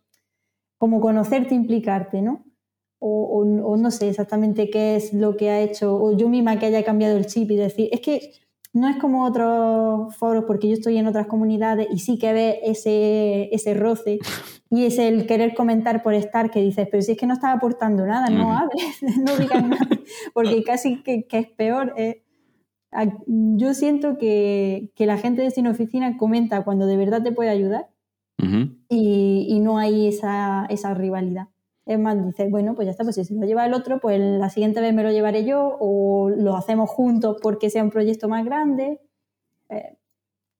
como 0.83 0.99
conocerte, 0.99 1.55
implicarte, 1.55 2.21
¿no? 2.21 2.43
O, 2.99 3.45
no 3.77 3.89
sé 3.89 4.09
exactamente 4.09 4.69
qué 4.69 4.97
es 4.97 5.13
lo 5.13 5.37
que 5.37 5.49
ha 5.49 5.61
hecho, 5.61 5.95
o 5.95 6.15
yo 6.15 6.27
misma 6.27 6.59
que 6.59 6.65
haya 6.65 6.83
cambiado 6.83 7.15
el 7.17 7.25
chip 7.25 7.51
y 7.51 7.55
decir, 7.55 7.87
es 7.91 8.01
que 8.01 8.31
no 8.73 8.89
es 8.89 8.97
como 8.97 9.23
otros 9.23 10.15
foros, 10.15 10.45
porque 10.45 10.67
yo 10.67 10.73
estoy 10.73 10.97
en 10.97 11.07
otras 11.07 11.27
comunidades 11.27 11.87
y 11.91 11.99
sí 11.99 12.17
que 12.17 12.33
ve 12.33 12.59
ese, 12.63 13.49
ese 13.53 13.73
roce 13.75 14.19
y 14.69 14.85
es 14.85 14.97
el 14.97 15.27
querer 15.27 15.53
comentar 15.53 16.01
por 16.01 16.15
estar 16.15 16.49
que 16.49 16.61
dices, 16.61 16.87
pero 16.89 17.03
si 17.03 17.11
es 17.11 17.17
que 17.17 17.27
no 17.27 17.35
estás 17.35 17.55
aportando 17.55 18.05
nada, 18.05 18.29
no 18.29 18.57
hables, 18.57 19.01
no 19.23 19.37
digas 19.37 19.65
nada, 19.65 19.87
porque 20.33 20.63
casi 20.63 21.03
que, 21.03 21.27
es 21.29 21.47
peor. 21.51 21.93
Eh. 21.97 22.23
Yo 23.27 23.73
siento 23.73 24.17
que, 24.17 24.91
que 24.95 25.05
la 25.05 25.17
gente 25.17 25.43
de 25.43 25.51
Sin 25.51 25.67
Oficina 25.67 26.17
comenta 26.17 26.63
cuando 26.63 26.85
de 26.87 26.97
verdad 26.97 27.23
te 27.23 27.31
puede 27.31 27.49
ayudar 27.49 27.89
y, 28.89 29.59
no 29.61 29.77
hay 29.77 30.07
esa, 30.07 30.65
esa, 30.69 30.93
rivalidad. 30.93 31.47
Es 31.85 31.99
más, 31.99 32.25
dices, 32.25 32.49
bueno, 32.49 32.75
pues 32.75 32.85
ya 32.85 32.91
está, 32.91 33.03
pues 33.03 33.15
si 33.15 33.25
se 33.25 33.35
lo 33.35 33.45
lleva 33.45 33.65
el 33.65 33.73
otro, 33.73 33.99
pues 33.99 34.19
la 34.19 34.49
siguiente 34.49 34.79
vez 34.79 34.93
me 34.93 35.03
lo 35.03 35.11
llevaré 35.11 35.45
yo 35.45 35.77
o 35.79 36.29
lo 36.29 36.55
hacemos 36.55 36.89
juntos 36.89 37.37
porque 37.41 37.69
sea 37.69 37.83
un 37.83 37.89
proyecto 37.89 38.29
más 38.29 38.45
grande. 38.45 39.01
Eh, 39.69 39.97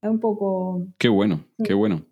es 0.01 0.09
un 0.09 0.19
poco... 0.19 0.86
Qué 0.97 1.07
bueno, 1.07 1.45
qué 1.63 1.73
bueno. 1.73 2.05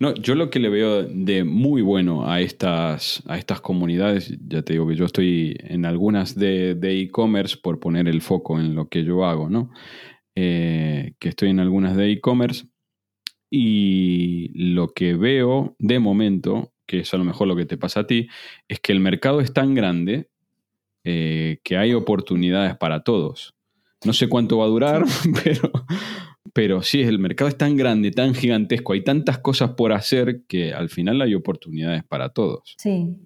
No, 0.00 0.12
yo 0.14 0.34
lo 0.34 0.50
que 0.50 0.58
le 0.58 0.68
veo 0.68 1.04
de 1.04 1.44
muy 1.44 1.80
bueno 1.80 2.28
a 2.28 2.42
estas, 2.42 3.22
a 3.26 3.38
estas 3.38 3.62
comunidades, 3.62 4.36
ya 4.46 4.60
te 4.60 4.74
digo 4.74 4.86
que 4.86 4.96
yo 4.96 5.06
estoy 5.06 5.56
en 5.60 5.86
algunas 5.86 6.34
de 6.34 6.76
e-commerce 6.82 7.56
por 7.56 7.80
poner 7.80 8.06
el 8.06 8.20
foco 8.20 8.60
en 8.60 8.74
lo 8.74 8.88
que 8.88 9.02
yo 9.02 9.24
hago, 9.24 9.48
¿no? 9.48 9.70
Eh, 10.40 11.14
que 11.18 11.30
estoy 11.30 11.50
en 11.50 11.58
algunas 11.58 11.96
de 11.96 12.12
e-commerce 12.12 12.68
y 13.50 14.52
lo 14.72 14.86
que 14.86 15.16
veo 15.16 15.74
de 15.80 15.98
momento, 15.98 16.72
que 16.88 17.00
es 17.00 17.14
a 17.14 17.18
lo 17.18 17.24
mejor 17.24 17.46
lo 17.46 17.54
que 17.54 17.66
te 17.66 17.76
pasa 17.76 18.00
a 18.00 18.06
ti, 18.06 18.28
es 18.66 18.80
que 18.80 18.90
el 18.90 18.98
mercado 18.98 19.40
es 19.40 19.52
tan 19.52 19.74
grande 19.74 20.30
eh, 21.04 21.60
que 21.62 21.76
hay 21.76 21.94
oportunidades 21.94 22.76
para 22.76 23.04
todos. 23.04 23.54
No 24.04 24.12
sé 24.12 24.28
cuánto 24.28 24.58
va 24.58 24.64
a 24.64 24.68
durar, 24.68 25.04
pero, 25.44 25.70
pero 26.52 26.82
sí, 26.82 27.02
el 27.02 27.18
mercado 27.18 27.48
es 27.48 27.58
tan 27.58 27.76
grande, 27.76 28.10
tan 28.10 28.34
gigantesco, 28.34 28.94
hay 28.94 29.04
tantas 29.04 29.38
cosas 29.38 29.72
por 29.72 29.92
hacer 29.92 30.42
que 30.48 30.72
al 30.72 30.88
final 30.88 31.20
hay 31.20 31.34
oportunidades 31.34 32.02
para 32.04 32.30
todos. 32.30 32.74
Sí. 32.78 33.16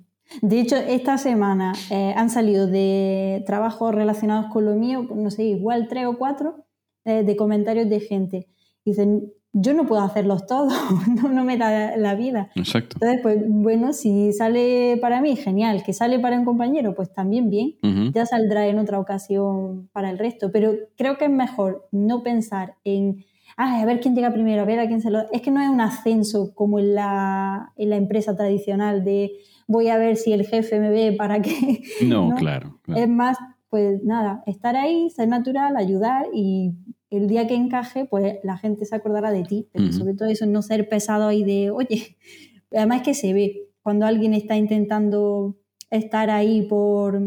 De 0.41 0.61
hecho, 0.61 0.77
esta 0.77 1.19
semana 1.19 1.75
eh, 1.91 2.15
han 2.17 2.31
salido 2.31 2.67
de 2.67 3.45
trabajos 3.47 3.95
relacionados 3.95 4.47
con 4.51 4.65
lo 4.65 4.75
mío, 4.75 5.07
no 5.15 5.31
sé, 5.31 5.45
igual 5.45 5.89
tres 5.89 6.07
o 6.07 6.17
cuatro, 6.17 6.65
eh, 7.05 7.23
de 7.23 7.37
comentarios 7.37 7.89
de 7.89 8.01
gente. 8.01 8.49
Dicen, 8.85 9.33
yo 9.53 9.75
no 9.75 9.87
puedo 9.87 10.03
hacerlos 10.03 10.47
todos, 10.47 10.73
no, 11.33 11.45
me 11.45 11.59
da 11.59 11.97
la 11.97 12.15
vida. 12.15 12.51
Exacto. 12.55 12.97
Entonces, 12.97 13.21
pues 13.23 13.39
bueno, 13.47 13.93
si 13.93 14.33
sale 14.33 14.99
para 15.01 15.21
mí, 15.21 15.37
genial. 15.37 15.83
Que 15.85 15.93
sale 15.93 16.19
para 16.19 16.39
un 16.39 16.45
compañero, 16.45 16.95
pues 16.95 17.13
también 17.13 17.51
bien. 17.51 17.75
Ya 18.13 18.25
saldrá 18.25 18.67
en 18.67 18.79
otra 18.79 18.99
ocasión 18.99 19.89
para 19.93 20.11
el 20.11 20.19
resto. 20.19 20.51
Pero 20.51 20.75
creo 20.97 21.19
que 21.19 21.27
es 21.27 21.31
mejor 21.31 21.87
no 21.93 22.23
pensar 22.23 22.77
en, 22.85 23.25
a 23.57 23.85
ver 23.85 24.01
quién 24.01 24.15
llega 24.15 24.33
primero, 24.33 24.63
a 24.63 24.65
ver 24.65 24.81
a 24.81 24.87
quién 24.87 25.03
se 25.03 25.11
lo... 25.11 25.31
Es 25.33 25.43
que 25.43 25.51
no 25.51 25.61
es 25.61 25.69
un 25.69 25.81
ascenso 25.81 26.55
como 26.55 26.79
en 26.79 26.95
la, 26.95 27.73
en 27.77 27.91
la 27.91 27.97
empresa 27.97 28.35
tradicional 28.35 29.05
de 29.05 29.33
voy 29.67 29.89
a 29.89 29.99
ver 29.99 30.17
si 30.17 30.33
el 30.33 30.47
jefe 30.47 30.81
me 30.81 30.91
ve 30.91 31.13
para 31.13 31.43
que... 31.43 31.83
No, 32.05 32.35
Claro, 32.39 32.79
claro. 32.83 33.01
Es 33.01 33.09
más, 33.09 33.37
pues 33.69 34.03
nada, 34.03 34.43
estar 34.47 34.77
ahí, 34.77 35.11
ser 35.11 35.29
natural, 35.29 35.77
ayudar 35.77 36.27
y 36.33 36.73
el 37.19 37.29
día 37.29 37.47
que 37.47 37.55
encaje, 37.55 38.05
pues 38.05 38.37
la 38.43 38.57
gente 38.57 38.85
se 38.85 38.95
acordará 38.95 39.31
de 39.31 39.45
ti. 39.45 39.69
Pero 39.73 39.93
sobre 39.93 40.15
todo 40.15 40.29
eso, 40.29 40.47
no 40.47 40.63
ser 40.63 40.89
pesado 40.89 41.29
ahí 41.29 41.45
de, 41.45 41.71
oye, 41.71 42.17
además 42.73 43.03
que 43.03 43.15
se 43.15 43.33
ve 43.33 43.69
cuando 43.83 44.07
alguien 44.07 44.35
está 44.35 44.57
intentando 44.57 45.57
estar 45.91 46.31
ahí 46.31 46.63
por, 46.63 47.21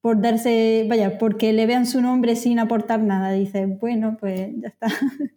por 0.00 0.20
darse, 0.20 0.86
vaya, 0.88 1.18
porque 1.18 1.52
le 1.52 1.66
vean 1.66 1.86
su 1.86 2.00
nombre 2.00 2.36
sin 2.36 2.58
aportar 2.58 3.02
nada. 3.02 3.32
Dice, 3.32 3.66
bueno, 3.66 4.16
pues 4.18 4.50
ya 4.60 4.68
está. 4.68 4.88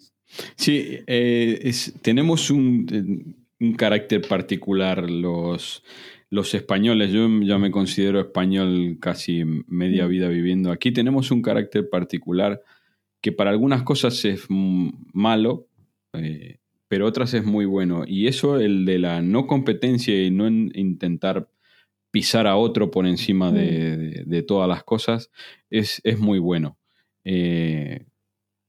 Sí, 0.56 1.00
eh, 1.08 1.72
tenemos 2.04 2.52
un, 2.52 3.36
un, 3.60 3.74
carácter 3.74 4.22
particular 4.22 5.10
los, 5.10 5.84
los 6.30 6.54
españoles. 6.54 7.12
Yo 7.12 7.28
ya 7.42 7.58
me 7.58 7.72
considero 7.72 8.20
español 8.20 9.00
casi 9.02 9.44
media 9.44 10.06
vida 10.06 10.28
viviendo 10.28 10.72
aquí. 10.72 10.92
Tenemos 10.92 11.32
un 11.32 11.42
carácter 11.42 11.90
particular 11.90 12.62
que 13.22 13.32
para 13.32 13.50
algunas 13.50 13.84
cosas 13.84 14.24
es 14.26 14.46
malo, 14.50 15.68
eh, 16.14 16.58
pero 16.88 17.06
otras 17.06 17.34
es 17.34 17.46
muy 17.46 17.66
bueno. 17.66 18.04
Y 18.08 18.28
eso, 18.28 18.60
el 18.60 18.86
de 18.86 19.00
la 19.00 19.22
no 19.22 19.48
competencia 19.48 20.24
y 20.24 20.32
no 20.32 20.48
intentar 20.48 21.50
pisar 22.12 22.48
a 22.48 22.56
otro 22.56 22.90
por 22.90 23.06
encima 23.06 23.52
de, 23.52 24.26
mm. 24.26 24.46
todas 24.46 24.68
las 24.68 24.84
cosas, 24.84 25.30
es, 25.70 26.02
es 26.04 26.20
muy 26.20 26.40
bueno. 26.40 26.78
Eh, 27.24 28.06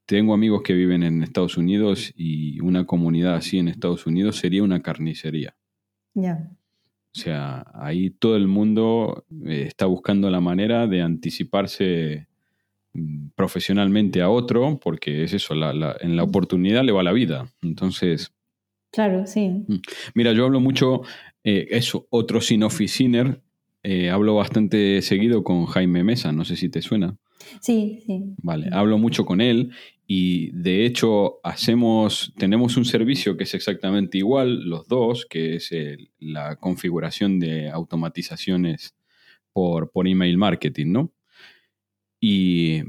tengo 0.05 0.35
amigos 0.35 0.63
que 0.63 0.75
viven 0.75 1.03
en 1.03 1.23
Estados 1.23 1.57
Unidos 1.57 2.13
y 2.17 2.61
una 2.61 2.85
comunidad 2.85 3.37
así 3.37 3.59
en 3.59 3.69
Estados 3.69 4.07
Unidos 4.07 4.37
sería 4.37 4.63
una 4.63 4.83
carnicería. 4.83 5.57
Ya. 6.15 6.51
O 7.15 7.19
sea, 7.19 7.65
ahí 7.75 8.11
todo 8.11 8.37
el 8.37 8.47
mundo 8.47 9.25
eh, 9.47 9.65
está 9.67 9.87
buscando 9.87 10.29
la 10.31 10.41
manera 10.41 10.87
de 10.87 11.03
anticiparse 11.03 12.29
profesionalmente 13.35 14.23
a 14.23 14.31
otro, 14.31 14.79
porque 14.83 15.25
es 15.25 15.33
eso, 15.33 15.55
en 15.55 16.17
la 16.17 16.23
oportunidad 16.23 16.85
le 16.85 16.93
va 16.93 17.03
la 17.03 17.13
vida. 17.13 17.49
Entonces, 17.63 18.33
Claro, 18.91 19.27
sí. 19.27 19.49
Mm. 19.49 19.81
Mira, 20.15 20.33
yo 20.33 20.45
hablo 20.45 20.61
mucho, 20.61 21.03
eh, 21.45 21.69
eso, 21.71 22.07
otro 22.11 22.41
sin 22.41 22.63
oficiner, 22.63 23.41
eh, 23.83 24.11
hablo 24.11 24.35
bastante 24.35 25.01
seguido 25.03 25.45
con 25.45 25.67
Jaime 25.67 26.05
Mesa, 26.05 26.33
no 26.33 26.45
sé 26.45 26.57
si 26.57 26.69
te 26.69 26.83
suena. 26.83 27.17
Sí, 27.61 28.01
sí. 28.05 28.35
Vale, 28.43 28.69
hablo 28.71 28.99
mucho 28.99 29.25
con 29.25 29.41
él 29.41 29.71
y 30.07 30.51
de 30.51 30.85
hecho 30.85 31.41
hacemos, 31.43 32.35
tenemos 32.37 32.77
un 32.77 32.85
servicio 32.85 33.37
que 33.37 33.45
es 33.45 33.55
exactamente 33.55 34.19
igual, 34.19 34.69
los 34.69 34.87
dos, 34.89 35.25
que 35.25 35.57
es 35.57 35.71
la 36.19 36.57
configuración 36.57 37.39
de 37.39 37.71
automatizaciones 37.71 38.95
por, 39.53 39.91
por 39.91 40.07
email 40.07 40.37
marketing, 40.37 40.93
¿no? 40.93 41.13
Y 42.21 42.83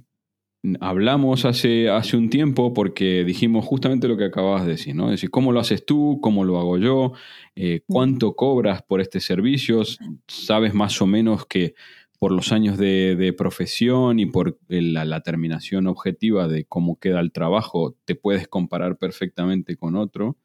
hablamos 0.80 1.46
hace, 1.46 1.90
hace 1.90 2.18
un 2.18 2.30
tiempo 2.30 2.74
porque 2.74 3.24
dijimos 3.24 3.66
justamente 3.66 4.08
lo 4.08 4.18
que 4.18 4.26
acababas 4.26 4.66
de 4.66 4.72
decir, 4.72 4.96
¿no? 4.96 5.06
Es 5.06 5.12
decir, 5.12 5.32
¿cómo 5.32 5.52
lo 5.52 5.60
haces 5.60 5.86
tú? 5.86 6.20
¿Cómo 6.22 6.44
lo 6.44 6.60
hago 6.60 6.78
yo? 6.78 7.14
Eh, 7.56 7.82
¿Cuánto 7.88 8.36
cobras 8.36 8.84
por 8.84 9.02
este 9.02 9.20
servicio? 9.20 9.82
¿Sabes 10.28 10.74
más 10.74 11.02
o 11.02 11.08
menos 11.08 11.46
que 11.46 11.74
por 12.20 12.32
los 12.32 12.52
años 12.52 12.78
de, 12.78 13.34
profesión 13.36 14.20
y 14.20 14.28
por 14.28 14.60
la, 14.68 15.22
terminación 15.22 15.88
objetiva 15.88 16.48
de 16.48 16.66
cómo 16.66 17.00
queda 17.00 17.20
el 17.20 17.32
trabajo, 17.32 17.96
te 18.06 18.14
puedes 18.14 18.48
comparar 18.48 18.98
perfectamente 18.98 19.76
con 19.76 19.96
otro? 19.96 20.38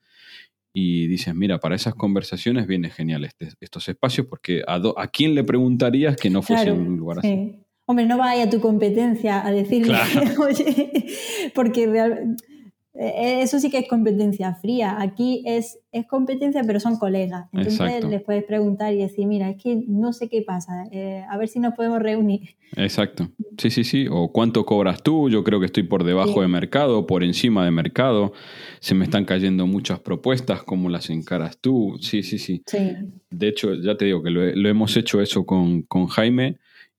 Y 0.73 1.07
dices, 1.07 1.35
mira, 1.35 1.59
para 1.59 1.75
esas 1.75 1.95
conversaciones 1.95 2.67
viene 2.67 2.91
genial 2.91 3.25
este, 3.25 3.49
estos 3.61 3.89
espacios 3.89 4.27
porque 4.27 4.63
¿a, 4.67 4.81
¿a 4.97 5.09
quién 5.09 5.35
le 5.35 5.45
preguntarías 5.45 6.17
que 6.17 6.31
no 6.31 6.43
fuese 6.43 6.73
un 6.73 6.97
lugar 6.97 7.19
así? 7.19 7.66
Hombre, 7.87 8.05
no 8.07 8.19
vaya 8.19 8.45
a 8.45 8.51
tu 8.51 8.61
competencia 8.61 9.47
a 9.47 9.53
decirle, 9.53 9.95
oye, 10.39 11.07
porque 11.55 11.87
realmente 11.87 12.45
eh, 12.99 13.43
eso 13.43 13.59
sí 13.59 13.71
que 13.71 13.79
es 13.79 13.89
competencia 13.89 14.55
fría. 14.55 14.97
Aquí 15.01 15.43
es, 15.47 15.79
es 15.93 16.07
competencia, 16.07 16.63
pero 16.67 16.81
son 16.81 16.97
colegas. 16.97 17.47
Entonces 17.53 18.05
les 18.05 18.23
puedes 18.23 18.45
preguntar 18.45 18.95
y 18.95 18.99
decir, 18.99 19.27
mira, 19.27 19.51
es 19.51 19.63
que 19.63 19.83
no 19.87 20.13
sé 20.13 20.29
qué 20.29 20.43
pasa, 20.43 20.85
eh, 20.91 21.23
a 21.29 21.37
ver 21.37 21.49
si 21.49 21.61
nos 21.61 21.75
podemos 21.75 22.01
reunir. 22.01 22.57
Exacto. 22.77 23.29
Sí, 23.59 23.71
sí, 23.71 23.85
sí. 23.85 24.07
O 24.11 24.33
cuánto 24.33 24.65
cobras 24.65 25.03
tú, 25.03 25.29
yo 25.29 25.45
creo 25.45 25.61
que 25.61 25.67
estoy 25.67 25.83
por 25.83 26.05
debajo 26.05 26.41
de 26.41 26.49
mercado, 26.49 27.07
por 27.07 27.23
encima 27.23 27.65
de 27.65 27.71
mercado. 27.71 28.33
Se 28.81 28.95
me 28.95 29.05
están 29.05 29.25
cayendo 29.25 29.67
muchas 29.67 30.01
propuestas, 30.01 30.63
¿cómo 30.63 30.89
las 30.89 31.11
encaras 31.11 31.59
tú? 31.59 31.97
Sí, 32.01 32.23
sí, 32.23 32.39
sí. 32.39 32.63
sí. 32.67 32.79
De 33.31 33.49
hecho, 33.49 33.75
ya 33.75 33.97
te 33.97 34.07
digo 34.07 34.23
que 34.23 34.31
lo, 34.31 34.45
lo 34.55 34.69
hemos 34.69 34.97
hecho 34.97 35.21
eso 35.21 35.45
con, 35.45 35.83
con 35.83 36.07
Jaime 36.07 36.59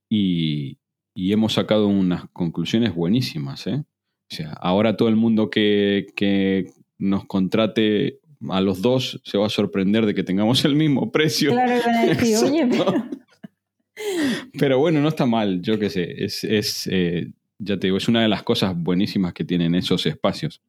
y, 0.10 0.78
hemos 1.16 1.54
sacado 1.54 1.88
unas 1.88 2.26
conclusiones 2.32 2.94
buenísimas. 2.94 3.68
¿eh? 3.68 3.84
O 4.32 4.36
sea, 4.36 4.54
ahora 4.54 4.98
todo 4.98 5.10
el 5.10 5.16
mundo 5.16 5.50
que, 5.50 6.08
que, 6.16 6.72
nos 7.00 7.26
contrate 7.26 8.20
a 8.50 8.62
los 8.62 8.82
dos 8.82 9.22
se 9.24 9.38
va 9.38 9.46
a 9.48 9.50
sorprender 9.50 10.06
de 10.06 10.16
que 10.16 10.24
tengamos 10.24 10.66
el 10.66 10.76
mismo 10.76 11.12
precio. 11.12 11.52
Claro, 11.52 11.82
oye, 12.44 12.70
pero... 14.60 14.80
bueno, 14.80 15.02
no 15.02 15.10
está 15.10 15.26
mal, 15.26 15.62
yo 15.62 15.78
qué 15.80 15.90
sé. 15.90 16.24
Es, 16.24 16.44
es 16.44 16.88
eh, 16.92 17.32
ya 17.60 17.78
te 17.78 17.88
digo, 17.88 17.98
es 17.98 18.08
una 18.08 18.22
de 18.22 18.28
las 18.28 18.44
cosas 18.44 18.76
buenísimas 18.76 19.34
que 19.34 19.44
tienen 19.44 19.76
esos 19.76 20.06
espacios. 20.06 20.62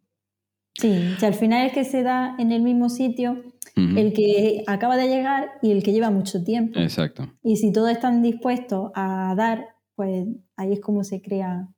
Sí, 0.79 1.15
o 1.21 1.27
al 1.27 1.35
final 1.35 1.67
es 1.67 1.73
que 1.73 1.85
se 1.85 2.03
da 2.03 2.37
en 2.39 2.53
el 2.53 2.63
mismo 2.63 2.89
sitio 2.89 3.43
el 3.75 4.13
que 4.13 4.65
acaba 4.67 4.97
de 4.97 5.09
llegar 5.09 5.51
y 5.63 5.71
el 5.71 5.83
que 5.83 5.93
lleva 5.93 6.11
mucho 6.11 6.43
tiempo. 6.43 6.81
Exacto. 6.81 7.33
Y 7.43 7.57
si 7.57 7.73
todos 7.73 7.91
están 7.91 8.23
dispuestos 8.23 8.91
a 8.95 9.35
dar, 9.37 9.67
pues 9.95 10.27
ahí 10.57 10.73
es 10.73 10.81
como 10.81 11.05
se 11.05 11.23
crea 11.23 11.69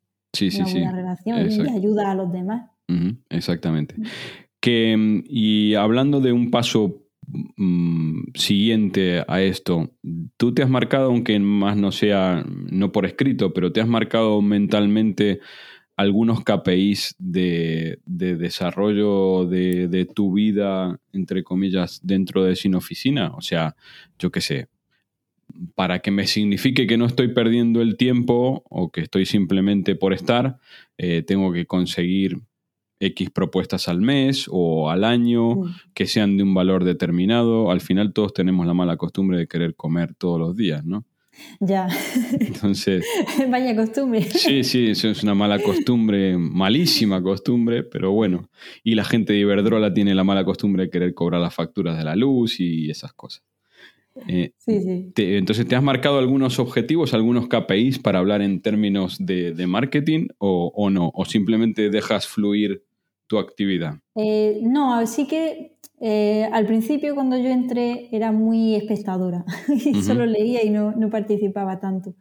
una 0.41 0.65
buena 0.65 0.93
relación 0.93 1.51
y 1.51 1.77
ayuda 1.77 2.11
a 2.11 2.15
los 2.15 2.33
demás. 2.33 2.71
Exactamente. 3.29 3.95
Que, 4.61 4.97
mm, 4.97 5.25
y 5.27 5.75
hablando 5.75 6.21
de 6.21 6.33
un 6.33 6.51
paso 6.51 7.03
mm, 7.57 8.33
siguiente 8.35 9.25
a 9.27 9.43
esto, 9.43 9.91
tú 10.37 10.55
te 10.55 10.63
has 10.63 10.71
marcado, 10.71 11.07
aunque 11.07 11.39
más 11.39 11.77
no 11.77 11.93
sea, 11.93 12.45
no 12.47 12.93
por 12.93 13.07
escrito, 13.07 13.53
pero 13.53 13.73
te 13.73 13.81
has 13.81 13.89
marcado 13.89 14.43
mentalmente 14.43 15.41
algunos 16.01 16.43
KPIs 16.45 17.15
de, 17.19 17.99
desarrollo 18.07 19.45
de, 19.45 20.09
tu 20.15 20.33
vida, 20.33 20.99
entre 21.13 21.45
comillas, 21.45 22.01
dentro 22.03 22.43
de 22.45 22.57
Sin 22.57 22.75
Oficina? 22.75 23.33
O 23.35 23.43
sea, 23.43 23.77
yo 24.19 24.31
qué 24.31 24.41
sé, 24.41 24.69
para 25.75 25.99
que 25.99 26.11
me 26.11 26.27
signifique 26.27 26.87
que 26.87 26.97
no 26.97 27.05
estoy 27.05 27.29
perdiendo 27.29 27.83
el 27.83 27.99
tiempo 27.99 28.65
o 28.71 28.91
que 28.91 29.03
estoy 29.03 29.27
simplemente 29.27 29.95
por 29.95 30.15
estar, 30.15 30.59
eh, 30.97 31.23
tengo 31.23 31.53
que 31.53 31.67
conseguir 31.67 32.39
X 32.99 33.29
propuestas 33.31 33.87
al 33.87 34.01
mes 34.01 34.47
o 34.51 34.89
al 34.89 35.05
año, 35.05 35.57
mm. 35.57 35.75
que 35.93 36.07
sean 36.07 36.39
de 36.39 36.45
un 36.45 36.55
valor 36.55 36.85
determinado. 36.85 37.71
Al 37.71 37.83
final 37.83 38.15
todos 38.15 38.33
tenemos 38.33 38.67
la 38.67 38.73
mala 38.73 38.97
costumbre 38.97 39.37
de 39.37 39.47
querer 39.47 39.75
comer 39.75 40.15
todos 40.15 40.41
los 40.41 40.57
días, 40.57 40.83
¿no? 40.83 41.05
Ya. 41.61 41.89
Entonces. 42.41 43.05
Vaya 43.51 43.77
costumbre. 43.77 44.23
Sí, 44.23 44.65
sí, 44.65 44.91
eso 44.91 45.09
es 45.09 45.23
una 45.23 45.35
mala 45.35 45.59
costumbre, 45.59 46.37
malísima 46.37 47.23
costumbre, 47.23 47.83
pero 47.83 48.13
bueno. 48.13 48.49
Y 48.83 48.95
la 48.95 49.05
gente 49.05 49.33
de 49.33 49.41
Iberdrola 49.41 49.93
tiene 49.93 50.15
la 50.15 50.25
mala 50.25 50.45
costumbre 50.45 50.85
de 50.85 50.91
querer 50.91 51.15
cobrar 51.15 51.41
las 51.41 51.55
facturas 51.55 51.99
de 51.99 52.05
la 52.05 52.17
luz 52.17 52.61
y 52.61 52.91
esas 52.91 53.13
cosas. 53.13 53.43
Eh, 54.27 54.53
sí, 54.59 54.81
sí. 54.83 55.13
entonces, 55.17 55.67
¿te 55.67 55.77
has 55.77 55.83
marcado 55.83 56.19
algunos 56.19 56.59
objetivos, 56.59 57.15
algunos 57.15 57.49
KPIs 57.49 58.01
para 58.01 58.19
hablar 58.19 58.43
en 58.43 58.61
términos 58.61 59.17
de, 59.21 59.55
marketing 59.67 60.29
o, 60.39 60.91
no? 60.91 61.11
¿O 61.15 61.25
simplemente 61.25 61.91
dejas 61.91 62.27
fluir 62.27 62.85
tu 63.27 63.39
actividad? 63.39 64.01
Eh, 64.17 64.61
no, 64.63 64.95
así 64.95 65.27
que 65.27 65.77
eh, 66.03 66.49
al 66.51 66.67
principio 66.67 67.15
cuando 67.15 67.37
yo 67.37 67.51
entré 67.51 68.09
era 68.11 68.33
muy 68.33 68.75
espectadora 68.75 69.45
y 69.69 70.03
solo 70.03 70.25
leía 70.25 70.65
y 70.65 70.71
no, 70.71 70.95
participaba 71.11 71.79
tanto. 71.79 72.15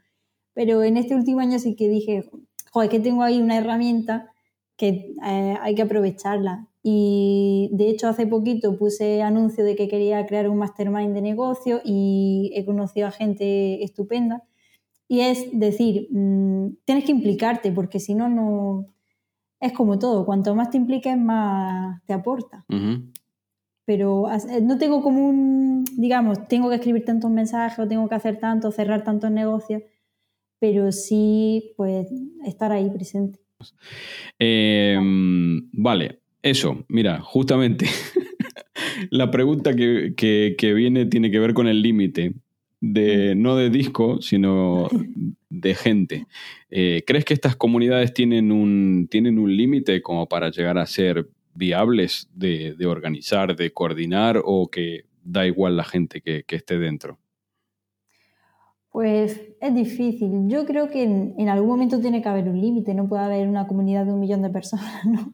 Pero 0.53 0.83
en 0.83 0.97
este 0.97 1.15
último 1.15 1.39
año 1.39 1.59
sí 1.59 1.75
que 1.75 1.87
dije, 1.87 2.29
joder, 2.71 2.89
que 2.89 2.99
tengo 2.99 3.23
ahí 3.23 3.41
una 3.41 3.57
herramienta 3.57 4.31
que 4.75 5.15
eh, 5.25 5.55
hay 5.61 5.75
que 5.75 5.83
aprovecharla. 5.83 6.67
Y 6.83 7.69
de 7.73 7.89
hecho 7.89 8.07
hace 8.09 8.27
poquito 8.27 8.77
puse 8.77 9.21
anuncio 9.21 9.63
de 9.63 9.75
que 9.75 9.87
quería 9.87 10.25
crear 10.25 10.49
un 10.49 10.57
mastermind 10.57 11.13
de 11.13 11.21
negocio 11.21 11.81
y 11.83 12.51
he 12.55 12.65
conocido 12.65 13.07
a 13.07 13.11
gente 13.11 13.81
estupenda. 13.83 14.43
Y 15.07 15.21
es 15.21 15.47
decir, 15.53 16.09
mm, 16.11 16.75
tienes 16.83 17.05
que 17.05 17.11
implicarte 17.11 17.71
porque 17.71 17.99
si 17.99 18.13
no, 18.13 18.27
no... 18.27 18.87
Es 19.61 19.73
como 19.73 19.99
todo, 19.99 20.25
cuanto 20.25 20.55
más 20.55 20.69
te 20.69 20.77
impliques, 20.77 21.17
más 21.17 22.01
te 22.05 22.13
aporta 22.13 22.65
pero 23.89 24.31
eh, 24.31 24.61
no 24.61 24.77
tengo 24.77 25.01
como 25.01 25.27
un, 25.27 25.83
digamos, 25.97 26.47
tengo 26.47 26.69
que 26.69 26.75
escribir 26.75 27.05
tantos 27.05 27.31
mensajes 27.31 27.79
o 27.79 27.87
tengo 27.87 28.07
que 28.07 28.13
hacer 28.13 28.37
tanto, 28.37 28.71
cerrar 28.71 29.03
tantos 29.03 29.31
negocios, 29.31 29.81
pero 30.59 30.91
sí, 30.91 31.73
pues, 31.75 32.05
estar 32.45 32.71
ahí 32.71 32.87
presente. 32.91 33.39
Em, 34.37 35.71
vale, 35.71 36.19
eso, 36.43 36.85
mira, 36.87 37.19
justamente 37.21 37.87
la 39.09 39.31
pregunta 39.31 39.75
que, 39.75 40.53
viene 40.75 41.07
tiene 41.07 41.31
que 41.31 41.39
ver 41.39 41.55
con 41.55 41.67
el 41.67 41.81
límite, 41.81 42.33
de, 42.81 43.33
no 43.33 43.55
de 43.55 43.71
disco, 43.71 44.21
sino 44.21 44.87
de 45.49 45.73
gente. 45.73 46.27
Eh, 46.69 47.01
¿Crees 47.07 47.25
que 47.25 47.33
estas 47.33 47.55
comunidades 47.55 48.13
tienen 48.13 48.51
un, 48.51 49.07
tienen 49.09 49.39
un 49.39 49.57
límite 49.57 50.03
como 50.03 50.29
para 50.29 50.51
llegar 50.51 50.77
a 50.77 50.85
ser 50.85 51.27
viables 51.53 52.29
de, 52.33 52.75
organizar, 52.85 53.55
de 53.55 53.71
coordinar 53.71 54.41
o 54.43 54.67
que 54.67 55.05
da 55.23 55.45
igual 55.45 55.77
la 55.77 55.83
gente 55.83 56.21
que, 56.21 56.43
esté 56.47 56.77
dentro? 56.77 57.19
Pues 58.91 59.41
es 59.61 59.75
difícil. 59.75 60.47
Yo 60.47 60.65
creo 60.65 60.89
que 60.89 61.03
en, 61.03 61.49
algún 61.49 61.69
momento 61.69 61.99
tiene 61.99 62.21
que 62.21 62.29
haber 62.29 62.49
un 62.49 62.59
límite, 62.59 62.93
no 62.93 63.07
puede 63.07 63.23
haber 63.23 63.47
una 63.47 63.67
comunidad 63.67 64.05
de 64.05 64.13
un 64.13 64.19
millón 64.19 64.41
de 64.41 64.49
personas, 64.49 65.05
¿no? 65.05 65.31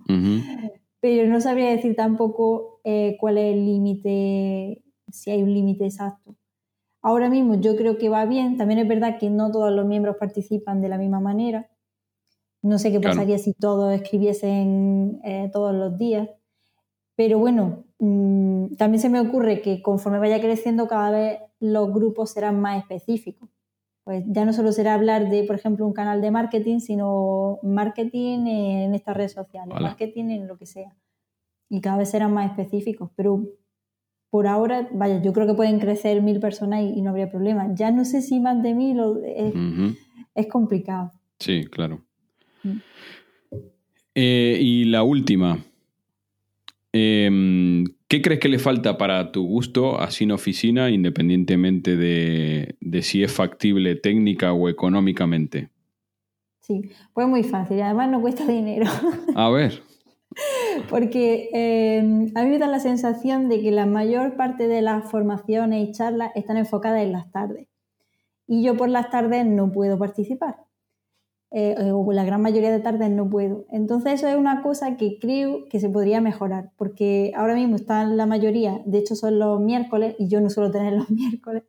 Pero 1.00 1.30
no 1.30 1.40
sabría 1.40 1.70
decir 1.70 1.96
tampoco 1.96 2.82
eh, 2.84 3.16
cuál 3.20 3.38
es 3.38 3.54
el 3.54 3.66
límite, 3.66 4.82
si 5.10 5.32
hay 5.32 5.44
un 5.44 5.54
límite 5.54 5.86
exacto. 5.86 6.36
Ahora 7.02 7.30
mismo 7.30 7.62
yo 7.62 7.76
creo 7.76 8.00
que 8.00 8.10
va 8.10 8.26
bien, 8.26 8.58
también 8.58 8.80
es 8.80 8.88
verdad 8.88 9.20
que 9.20 9.30
no 9.30 9.52
todos 9.52 9.72
los 9.72 9.86
miembros 9.86 10.16
participan 10.20 10.82
de 10.82 10.90
la 10.90 10.98
misma 10.98 11.20
manera, 11.20 11.70
no 12.66 12.80
sé 12.80 12.92
qué 12.92 13.00
pasaría 13.00 13.38
si 13.38 13.54
todos 13.54 13.94
escribiesen 13.94 15.22
eh, 15.24 15.52
todos 15.54 15.74
los 15.74 16.00
días. 16.00 16.28
Pero 17.16 17.38
bueno, 17.38 17.86
mm, 18.00 18.76
también 18.76 19.00
se 19.00 19.10
me 19.10 19.20
ocurre 19.20 19.62
que 19.62 19.84
conforme 19.84 20.18
vaya 20.18 20.42
creciendo, 20.42 20.88
cada 20.88 21.12
vez 21.12 21.40
los 21.60 21.94
grupos 21.94 22.32
serán 22.32 22.60
más 22.60 22.80
específicos. 22.80 23.50
Pues 24.04 24.24
ya 24.28 24.46
no 24.46 24.54
solo 24.54 24.72
será 24.72 24.96
hablar 24.96 25.30
de, 25.30 25.44
por 25.44 25.56
ejemplo, 25.56 25.86
un 25.86 25.94
canal 25.94 26.22
de 26.22 26.32
marketing, 26.32 26.80
sino 26.80 27.60
marketing 27.62 28.48
en 28.48 28.96
estas 28.96 29.16
redes 29.16 29.34
sociales, 29.34 29.76
marketing 29.80 30.26
en 30.32 30.48
lo 30.48 30.58
que 30.58 30.66
sea. 30.66 30.96
Y 31.70 31.82
cada 31.82 31.98
vez 31.98 32.10
serán 32.10 32.34
más 32.34 32.50
específicos. 32.50 33.12
Pero 33.16 33.44
por 34.32 34.48
ahora, 34.48 34.90
vaya, 34.92 35.22
yo 35.22 35.34
creo 35.34 35.46
que 35.46 35.54
pueden 35.54 35.80
crecer 35.80 36.22
mil 36.24 36.40
personas 36.40 36.82
y, 36.82 37.02
no 37.04 37.12
habría 37.12 37.30
problema. 37.30 37.74
Ya 37.76 37.92
no 37.92 38.06
sé 38.06 38.24
si 38.24 38.40
más 38.40 38.62
de 38.64 38.74
mil 38.74 39.00
es, 39.24 39.54
es 40.34 40.48
complicado. 40.48 41.12
Sí, 41.40 41.66
claro. 41.66 42.04
Eh, 44.16 44.58
y 44.62 44.86
la 44.86 45.04
última. 45.04 45.60
Em, 46.94 47.86
¿Qué 48.08 48.22
crees 48.22 48.40
que 48.40 48.50
le 48.50 48.60
falta 48.60 48.98
para 48.98 49.32
tu 49.32 49.46
gusto 49.46 50.00
así 50.00 50.24
en 50.24 50.32
oficina, 50.32 50.90
independientemente 50.90 51.98
de, 51.98 52.78
de 52.80 53.02
si 53.02 53.24
es 53.24 53.34
factible 53.34 53.96
técnica 53.96 54.54
o 54.54 54.70
económicamente? 54.70 55.70
Sí, 56.62 56.90
pues 57.14 57.28
muy 57.28 57.44
fácil, 57.44 57.82
además 57.82 58.10
no 58.10 58.22
cuesta 58.22 58.48
dinero. 58.48 58.86
A 59.36 59.50
ver. 59.50 59.84
Porque 60.90 61.50
eh, 61.54 62.00
a 62.36 62.44
mí 62.44 62.50
me 62.50 62.58
da 62.58 62.68
la 62.68 62.80
sensación 62.80 63.50
de 63.50 63.62
que 63.62 63.72
la 63.72 63.86
mayor 63.86 64.36
parte 64.36 64.68
de 64.68 64.82
las 64.82 65.10
formaciones 65.10 65.88
y 65.88 65.92
charlas 65.92 66.32
están 66.36 66.58
enfocadas 66.58 67.02
en 67.04 67.12
las 67.12 67.32
tardes. 67.32 67.68
Y 68.48 68.64
yo 68.64 68.76
por 68.78 68.90
las 68.90 69.10
tardes 69.10 69.46
no 69.46 69.72
puedo 69.72 69.98
participar. 69.98 70.58
Eh, 71.58 71.94
o 71.94 72.12
la 72.12 72.26
gran 72.26 72.42
mayoría 72.42 72.70
de 72.70 72.82
tardes 72.82 73.10
no 73.12 73.30
puedo. 73.30 73.66
Entonces 73.72 74.16
eso 74.16 74.28
es 74.28 74.36
una 74.36 74.62
cosa 74.62 74.98
que 74.98 75.20
creo 75.20 75.70
que 75.70 75.80
se 75.80 75.88
podría 75.88 76.20
mejorar, 76.20 76.72
porque 76.76 77.32
ahora 77.34 77.56
mismo 77.56 77.78
están 77.78 78.18
la 78.18 78.26
mayoría, 78.26 78.82
de 78.86 78.98
hecho 78.98 79.16
son 79.16 79.40
los 79.40 79.62
miércoles, 79.62 80.18
y 80.20 80.28
yo 80.28 80.42
no 80.42 80.50
suelo 80.50 80.70
tener 80.70 80.92
los 80.92 81.10
miércoles, 81.22 81.64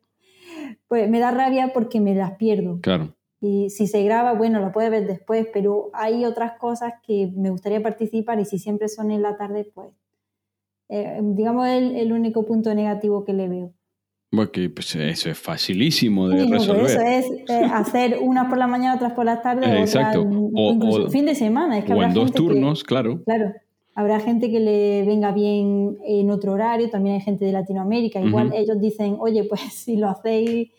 pues 0.89 1.09
me 1.09 1.21
da 1.21 1.31
rabia 1.31 1.71
porque 1.73 2.01
me 2.01 2.15
las 2.15 2.33
pierdo. 2.33 2.81
Claro. 2.81 3.15
Y 3.39 3.69
si 3.69 3.87
se 3.87 4.03
graba, 4.03 4.33
bueno, 4.33 4.59
lo 4.59 4.73
puedes 4.73 4.91
ver 4.91 5.07
después, 5.07 5.47
pero 5.53 5.89
hay 5.93 6.25
otras 6.25 6.59
cosas 6.59 6.95
que 7.01 7.31
me 7.37 7.49
gustaría 7.49 7.81
participar 7.81 8.41
y 8.41 8.43
si 8.45 8.59
siempre 8.59 8.89
son 8.89 9.09
en 9.09 9.21
la 9.21 9.37
tarde, 9.37 9.71
pues 9.73 9.93
eh, 10.89 11.21
digamos 11.23 11.65
el, 11.65 11.95
el 11.95 12.11
único 12.11 12.45
punto 12.45 12.75
negativo 12.75 13.23
que 13.23 13.31
le 13.31 13.47
veo. 13.47 13.73
Bueno, 14.31 14.51
que 14.51 14.69
pues 14.69 14.93
eso 14.95 15.29
es 15.29 15.37
facilísimo 15.37 16.27
de 16.27 16.43
Sí, 16.43 16.51
resolver. 16.51 16.85
eso 16.85 17.01
es 17.01 17.25
eh, 17.49 17.61
hacer 17.73 18.17
unas 18.21 18.47
por 18.49 18.57
la 18.57 18.67
mañana, 18.67 18.95
otras 18.95 19.13
por 19.13 19.25
la 19.25 19.41
tarde, 19.41 19.61
otras 19.65 19.95
Exacto. 19.95 20.21
O- 20.21 20.77
o- 21.05 21.09
fin 21.09 21.25
de 21.25 21.35
semana. 21.35 21.77
Es 21.77 21.85
que 21.85 21.91
o 21.93 21.95
habrá 21.95 22.07
en 22.09 22.13
dos 22.13 22.25
gente 22.25 22.37
que- 22.39 22.43
turnos, 22.47 22.83
claro. 22.83 23.21
claro, 23.23 23.53
habrá 23.95 24.19
gente 24.19 24.51
que 24.51 24.59
le 24.59 25.03
venga 25.05 25.31
bien 25.31 25.97
en 26.05 26.29
otro 26.29 26.51
horario, 26.53 26.89
también 26.89 27.15
hay 27.15 27.21
gente 27.21 27.45
de 27.45 27.53
Latinoamérica. 27.53 28.19
Igual 28.21 28.47
Ujú. 28.47 28.57
ellos 28.57 28.79
dicen, 28.81 29.15
oye, 29.19 29.45
pues 29.45 29.61
si 29.73 29.95
lo 29.95 30.09
hacéis, 30.09 30.71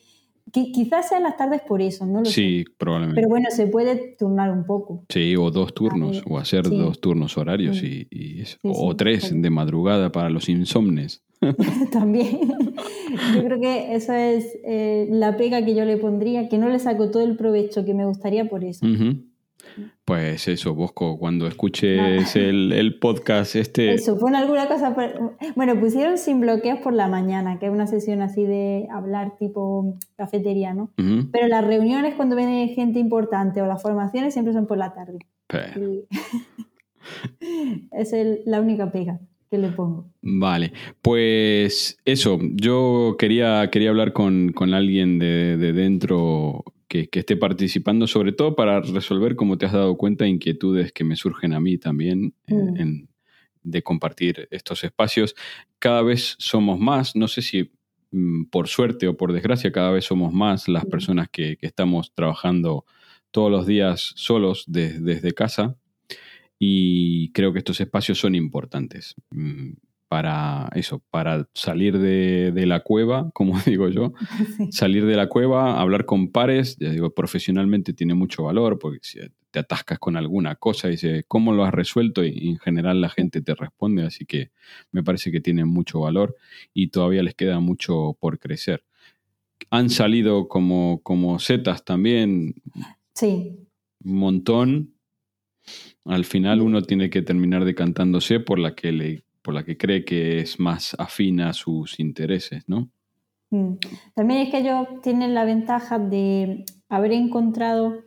qui- 0.52 0.70
quizás 0.72 1.08
sean 1.08 1.22
las 1.22 1.38
tardes 1.38 1.62
por 1.62 1.80
eso, 1.80 2.04
no 2.04 2.18
lo 2.20 2.24
sé. 2.26 2.32
Sí, 2.32 2.64
probablemente. 2.76 3.18
Pero 3.20 3.30
bueno, 3.30 3.46
se 3.50 3.66
puede 3.66 4.14
turnar 4.18 4.50
un 4.52 4.66
poco. 4.66 5.04
Sí, 5.08 5.34
o 5.37 5.50
dos 5.50 5.72
turnos, 5.72 6.22
o 6.28 6.37
hacer 6.38 6.66
sí. 6.66 6.76
dos 6.76 7.00
turnos 7.00 7.38
horarios 7.38 7.78
Sí. 7.78 8.06
y, 8.11 8.37
y 8.38 8.40
eso. 8.42 8.58
O 8.62 8.94
tres 8.94 9.32
de 9.34 9.48
madrugada 9.50 10.12
para 10.12 10.28
los 10.28 10.50
insomnes. 10.50 11.22
También. 11.92 12.40
Yo 13.35 13.44
creo 13.44 13.61
que 13.61 13.94
eso 13.94 14.12
es 14.12 14.59
eh, 14.64 15.07
la 15.11 15.37
pega 15.37 15.64
que 15.64 15.74
yo 15.74 15.85
le 15.85 15.96
pondría, 15.96 16.48
que 16.48 16.59
no 16.59 16.68
le 16.68 16.79
saco 16.79 17.11
todo 17.11 17.22
el 17.22 17.37
provecho 17.37 17.85
que 17.85 17.94
me 17.94 18.05
gustaría 18.07 18.48
por 18.48 18.64
eso. 18.64 18.87
Pues 20.05 20.48
eso, 20.48 20.74
Bosco, 20.74 21.18
cuando 21.18 21.46
escuches 21.46 22.35
el, 22.35 22.72
el 22.72 22.98
podcast 22.98 23.55
este... 23.55 23.92
Eso, 23.94 24.18
pon 24.18 24.35
alguna 24.35 24.66
cosa. 24.66 24.94
por- 24.94 25.37
Bueno, 25.55 25.79
pusieron 25.79 26.16
sin 26.18 26.40
bloqueos 26.40 26.81
por 26.81 26.94
la 26.94 27.07
mañana, 27.07 27.59
que 27.59 27.66
es 27.66 27.72
una 27.72 27.87
sesión 27.87 28.22
así 28.22 28.44
de 28.44 28.88
hablar 28.90 29.37
tipo 29.38 29.96
cafetería, 30.16 30.72
¿no? 30.74 30.90
Ujú. 30.98 31.29
Pero 31.31 31.46
las 31.48 31.64
reuniones 31.64 32.14
cuando 32.14 32.35
viene 32.35 32.68
gente 32.68 32.98
importante 32.98 33.61
o 33.62 33.66
las 33.66 33.83
formaciones 33.83 34.33
siempre 34.33 34.55
son 34.55 34.66
por 34.66 34.79
la 34.79 34.94
tarde. 34.94 35.18
Y- 35.77 36.05
es 37.92 38.12
el- 38.12 38.40
la 38.46 38.61
única 38.61 38.90
pega 38.90 39.20
que 39.50 39.58
le 39.58 39.68
pongo. 39.70 40.11
Vale, 40.22 40.72
pues 41.02 41.98
eso, 42.04 42.38
yo 42.54 43.16
quería, 43.18 43.68
quería 43.70 43.90
hablar 43.90 44.12
con, 44.12 44.52
con 44.52 44.74
alguien 44.74 45.18
de, 45.18 45.56
de 45.56 45.72
dentro 45.72 46.64
que, 46.88 47.08
que 47.08 47.20
esté 47.20 47.37
participando, 47.37 48.06
sobre 48.06 48.32
todo 48.32 48.54
para 48.56 48.80
resolver, 48.80 49.37
como 49.37 49.58
te 49.58 49.66
has 49.66 49.72
dado 49.72 49.96
cuenta, 49.96 50.26
inquietudes 50.26 50.92
que 50.92 51.04
me 51.04 51.16
surgen 51.16 51.52
a 51.52 51.61
mí 51.61 51.78
también 51.78 52.34
Mm. 52.46 52.76
en- 52.80 53.08
de 53.64 53.82
compartir 53.82 54.48
estos 54.50 54.82
espacios. 54.84 55.34
Cada 55.78 56.00
vez 56.00 56.37
somos 56.38 56.78
más, 56.78 57.14
no 57.16 57.28
sé 57.28 57.42
si 57.42 57.70
mm, 58.11 58.44
por 58.44 58.68
suerte 58.68 59.06
o 59.08 59.16
por 59.18 59.34
desgracia, 59.34 59.70
cada 59.70 59.90
vez 59.90 60.06
somos 60.06 60.32
más 60.32 60.66
las 60.68 60.84
Mm. 60.87 60.88
personas 60.90 61.28
que, 61.30 61.58
que 61.58 61.66
estamos 61.66 62.12
trabajando 62.14 62.87
todos 63.30 63.50
los 63.50 63.66
días 63.66 64.12
solos 64.16 64.64
de- 64.66 64.98
desde 65.00 65.32
casa 65.32 65.76
y 66.59 67.31
creo 67.33 67.53
que 67.53 67.59
estos 67.61 67.81
espacios 67.81 68.18
son 68.18 68.35
importantes 68.35 69.14
mm, 69.31 69.73
para 70.09 70.71
eso, 70.75 71.03
para 71.11 71.47
salir 71.55 71.99
de, 71.99 72.51
de 72.53 72.66
la 72.66 72.81
cueva, 72.81 73.31
como 73.35 73.53
digo 73.66 73.88
yo, 73.88 74.12
Sí. 74.57 74.73
salir 74.73 75.05
de 75.07 75.16
la 75.16 75.29
cueva, 75.29 75.81
hablar 75.81 76.05
con 76.07 76.33
pares, 76.33 76.77
ya 76.79 76.90
digo, 76.90 77.11
profesionalmente 77.14 77.92
tiene 77.92 78.14
mucho 78.14 78.44
valor 78.44 78.79
porque 78.79 79.01
si 79.03 79.18
te 79.51 79.59
atascas 79.61 79.99
con 79.99 80.16
alguna 80.16 80.57
cosa 80.57 80.88
y 80.88 80.92
dices, 80.92 81.25
¿cómo 81.29 81.53
lo 81.53 81.64
has 81.64 81.73
resuelto? 81.73 82.25
Y 82.25 82.49
en 82.49 82.59
general 82.59 83.01
la 83.01 83.09
gente 83.09 83.40
te 83.42 83.55
responde, 83.55 84.03
así 84.05 84.27
que 84.27 84.51
me 84.92 85.03
parece 85.03 85.31
que 85.31 85.40
tiene 85.40 85.64
mucho 85.64 86.01
valor 86.01 86.37
y 86.75 86.88
todavía 86.88 87.23
les 87.23 87.35
queda 87.35 87.59
mucho 87.61 88.16
por 88.21 88.38
crecer. 88.38 88.85
Han 89.71 89.90
salido 89.90 90.49
como, 90.49 91.01
como 91.03 91.38
setas 91.38 91.85
también, 91.85 92.55
Sí, 93.14 93.59
un 94.05 94.14
montón. 94.16 94.94
Al 96.09 96.25
final 96.25 96.62
uno 96.62 96.81
tiene 96.83 97.11
que 97.11 97.21
terminar 97.21 97.66
decantándose 97.66 98.40
por 98.40 98.59
la 98.59 98.75
que 98.75 98.92
le, 98.92 99.25
por 99.42 99.53
la 99.53 99.62
que 99.62 99.77
cree 99.77 100.07
que 100.07 100.40
es 100.40 100.59
más 100.59 100.97
afín 100.99 101.40
a 101.40 101.53
sus 101.53 102.01
intereses, 102.01 102.64
¿no? 102.66 102.90
Mm. 103.51 103.75
También 104.14 104.40
es 104.40 104.51
que 104.51 104.59
ellos 104.59 104.87
tienen 105.03 105.35
la 105.35 105.44
ventaja 105.44 105.99
de 105.99 106.64
haber 106.88 107.12
encontrado, 107.12 108.05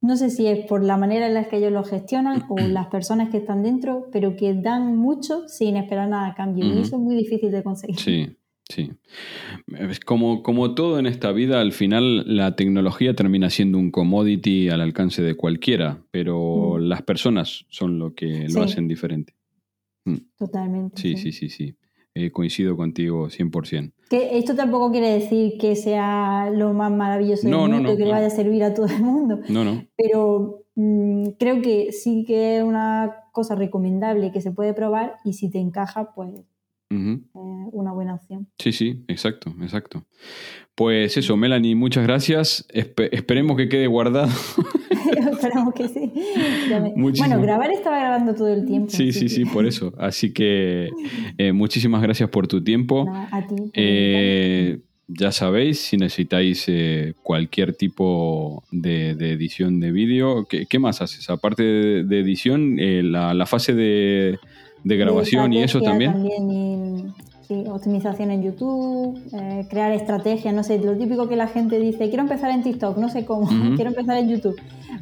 no 0.00 0.16
sé 0.16 0.30
si 0.30 0.48
es 0.48 0.66
por 0.66 0.82
la 0.82 0.96
manera 0.96 1.28
en 1.28 1.34
la 1.34 1.44
que 1.44 1.58
ellos 1.58 1.70
lo 1.70 1.84
gestionan 1.84 2.46
o 2.48 2.56
las 2.68 2.88
personas 2.88 3.30
que 3.30 3.36
están 3.36 3.62
dentro, 3.62 4.08
pero 4.10 4.34
que 4.34 4.54
dan 4.54 4.96
mucho 4.96 5.46
sin 5.46 5.76
esperar 5.76 6.08
nada 6.08 6.26
a 6.26 6.34
cambio. 6.34 6.64
Y 6.66 6.80
eso 6.80 6.96
es 6.96 7.02
muy 7.02 7.14
difícil 7.14 7.52
de 7.52 7.62
conseguir. 7.62 8.00
Sí, 8.00 8.36
sí. 8.70 8.90
Como, 10.06 10.42
como 10.42 10.74
todo 10.74 10.98
en 10.98 11.06
esta 11.06 11.30
vida, 11.32 11.60
al 11.60 11.72
final 11.72 12.24
la 12.36 12.56
tecnología 12.56 13.14
termina 13.14 13.50
siendo 13.50 13.76
un 13.78 13.90
commodity 13.90 14.68
al 14.70 14.80
alcance 14.80 15.22
de 15.22 15.34
cualquiera, 15.34 16.02
pero 16.10 16.76
Mm. 16.78 16.82
las 16.88 17.02
personas 17.02 17.66
son 17.68 17.98
lo 17.98 18.14
que 18.14 18.44
lo 18.44 18.48
Sí. 18.50 18.60
hacen 18.60 18.88
diferente. 18.88 19.34
Totalmente. 20.38 21.00
Sí, 21.00 21.16
sí, 21.16 21.32
sí, 21.32 21.48
sí. 21.50 21.74
Eh, 22.14 22.32
coincido 22.32 22.76
contigo 22.76 23.28
100%. 23.30 23.92
Que 24.08 24.36
esto 24.38 24.56
tampoco 24.56 24.90
quiere 24.90 25.10
decir 25.12 25.52
que 25.60 25.76
sea 25.76 26.50
lo 26.50 26.72
más 26.72 26.90
maravilloso 26.90 27.48
No, 27.48 27.62
del 27.62 27.70
no, 27.70 27.76
mundo 27.76 27.88
no, 27.90 27.94
y 27.94 27.98
que 27.98 28.02
le 28.04 28.08
no. 28.10 28.14
vaya 28.16 28.26
a 28.26 28.30
servir 28.30 28.64
a 28.64 28.74
todo 28.74 28.86
el 28.86 29.00
mundo. 29.02 29.38
No, 29.48 29.62
no. 29.64 29.84
Pero 29.96 30.64
mm, 30.74 31.28
creo 31.38 31.62
que 31.62 31.92
sí 31.92 32.24
que 32.26 32.56
es 32.58 32.64
una 32.64 33.14
cosa 33.32 33.54
recomendable 33.54 34.32
que 34.32 34.40
se 34.40 34.50
puede 34.50 34.74
probar 34.74 35.18
y 35.24 35.34
si 35.34 35.50
te 35.50 35.58
encaja, 35.60 36.12
pues 36.14 36.30
Eh, 36.92 37.18
una 37.72 37.92
buena 37.92 38.14
opción. 38.14 38.48
Sí, 38.58 38.72
sí, 38.72 39.04
exacto, 39.06 39.54
exacto. 39.62 40.04
Pues 40.74 41.16
eso, 41.16 41.36
Melanie, 41.36 41.74
muchas 41.76 42.04
gracias. 42.04 42.66
Espe- 42.72 43.08
esperemos 43.12 43.56
que 43.56 43.68
quede 43.68 43.86
guardado. 43.86 44.28
Esperamos 45.32 45.74
que 45.74 45.88
sí. 45.88 46.12
Me- 46.68 46.92
Bueno, 46.96 47.40
grabar 47.40 47.70
estaba 47.70 47.98
grabando 47.98 48.34
todo 48.34 48.48
el 48.48 48.66
tiempo. 48.66 48.90
Sí, 48.90 49.12
sí, 49.12 49.28
sí, 49.28 49.44
por 49.44 49.66
eso. 49.66 49.92
Así 49.98 50.32
que 50.32 50.88
eh, 51.38 51.52
muchísimas 51.52 52.02
gracias 52.02 52.28
por 52.28 52.48
tu 52.48 52.62
tiempo. 52.62 53.06
A 53.30 53.46
ti. 53.46 53.54
Eh, 53.74 54.80
ya 55.08 55.32
sabéis, 55.32 55.80
si 55.80 55.96
necesitáis 55.96 56.64
eh, 56.68 57.14
cualquier 57.22 57.74
tipo 57.74 58.62
de, 58.70 59.14
de 59.16 59.32
edición 59.32 59.80
de 59.80 59.90
vídeo, 59.92 60.46
¿qué, 60.48 60.66
qué 60.66 60.78
más 60.78 61.02
haces? 61.02 61.28
Aparte 61.30 61.62
de, 61.64 62.04
de 62.04 62.20
edición, 62.20 62.78
eh, 62.78 63.02
la, 63.02 63.34
la 63.34 63.46
fase 63.46 63.74
de, 63.74 64.38
de 64.84 64.96
grabación 64.96 65.52
y 65.52 65.62
eso 65.62 65.78
estrategia 65.78 66.12
también. 66.12 66.50
y, 66.50 67.04
sí, 67.46 67.64
optimización 67.68 68.30
en 68.30 68.42
YouTube, 68.42 69.20
eh, 69.32 69.66
crear 69.68 69.92
estrategias, 69.92 70.54
no 70.54 70.62
sé, 70.62 70.78
lo 70.78 70.96
típico 70.96 71.28
que 71.28 71.36
la 71.36 71.48
gente 71.48 71.78
dice, 71.78 72.08
quiero 72.08 72.22
empezar 72.22 72.50
en 72.50 72.62
TikTok, 72.62 72.96
no 72.98 73.08
sé 73.08 73.24
cómo, 73.24 73.42
Ujú. 73.42 73.52
quiero 73.76 73.90
empezar 73.90 74.16
en 74.18 74.28
YouTube. 74.28 74.56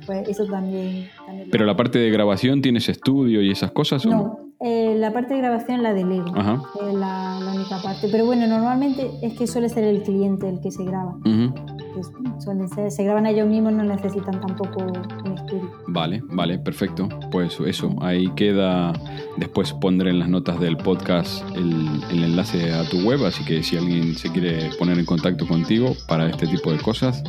Pues 0.06 0.28
eso 0.28 0.46
también. 0.46 1.06
también 1.26 1.48
Pero 1.50 1.66
la 1.66 1.76
parte 1.76 1.98
de 1.98 2.10
grabación, 2.10 2.62
¿tienes 2.62 2.88
estudio 2.88 3.42
y 3.42 3.50
esas 3.50 3.70
cosas 3.72 4.04
o 4.06 4.10
no? 4.10 4.16
No, 4.16 4.38
eh, 4.60 4.94
la 4.96 5.12
parte 5.12 5.34
de 5.34 5.40
grabación 5.40 5.82
la 5.82 5.92
delego. 5.92 6.32
Ajá. 6.34 6.62
Es 6.86 6.94
la, 6.94 7.38
la 7.40 7.52
única 7.54 7.80
parte. 7.82 8.08
Pero 8.10 8.24
bueno, 8.24 8.46
normalmente 8.46 9.10
es 9.22 9.34
que 9.34 9.46
suele 9.46 9.68
ser 9.68 9.84
el 9.84 10.02
cliente 10.02 10.48
el 10.48 10.60
que 10.60 10.70
se 10.70 10.84
graba. 10.84 11.16
Ujú. 11.16 11.52
Que 12.00 12.42
suelen 12.42 12.68
ser- 12.68 12.90
se 12.90 13.04
graban 13.04 13.26
ellos 13.26 13.46
mismos, 13.48 13.72
no 13.72 13.82
necesitan 13.84 14.40
tampoco 14.40 14.84
un 15.24 15.32
estudio. 15.34 15.70
Vale, 15.86 16.22
vale, 16.30 16.58
perfecto. 16.58 17.08
Pues 17.30 17.58
eso, 17.66 17.94
ahí 18.00 18.28
queda. 18.36 18.92
Después 19.36 19.72
pondré 19.72 20.10
en 20.10 20.18
las 20.18 20.28
notas 20.28 20.58
del 20.60 20.76
podcast 20.76 21.42
el, 21.56 21.86
el 22.10 22.24
enlace 22.24 22.72
a 22.72 22.84
tu 22.88 22.98
web, 23.02 23.24
así 23.24 23.44
que 23.44 23.62
si 23.62 23.76
alguien 23.76 24.14
se 24.16 24.30
quiere 24.30 24.70
poner 24.78 24.98
en 24.98 25.04
contacto 25.04 25.46
contigo 25.46 25.94
para 26.06 26.28
este 26.28 26.46
tipo 26.46 26.72
de 26.72 26.78
cosas, 26.78 27.22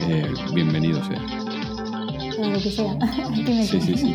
eh, 0.00 0.26
bienvenido 0.54 1.02
sea. 1.04 1.20
Lo 2.40 2.58
que 2.60 2.70
sea. 2.70 2.96
Sí, 3.64 3.80
sí, 3.80 3.96
sí. 3.96 4.14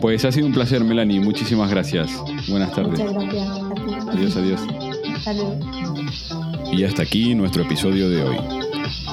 Pues 0.00 0.24
ha 0.24 0.32
sido 0.32 0.46
un 0.46 0.52
placer, 0.52 0.82
Melanie. 0.84 1.20
Muchísimas 1.20 1.70
gracias. 1.70 2.10
Buenas 2.48 2.72
tardes. 2.72 2.98
Muchas 3.00 3.12
gracias. 3.14 3.48
Adiós, 4.08 4.36
adiós. 4.36 4.60
Y 6.72 6.84
hasta 6.84 7.02
aquí 7.02 7.34
nuestro 7.34 7.62
episodio 7.62 8.08
de 8.08 8.22
hoy. 8.22 8.36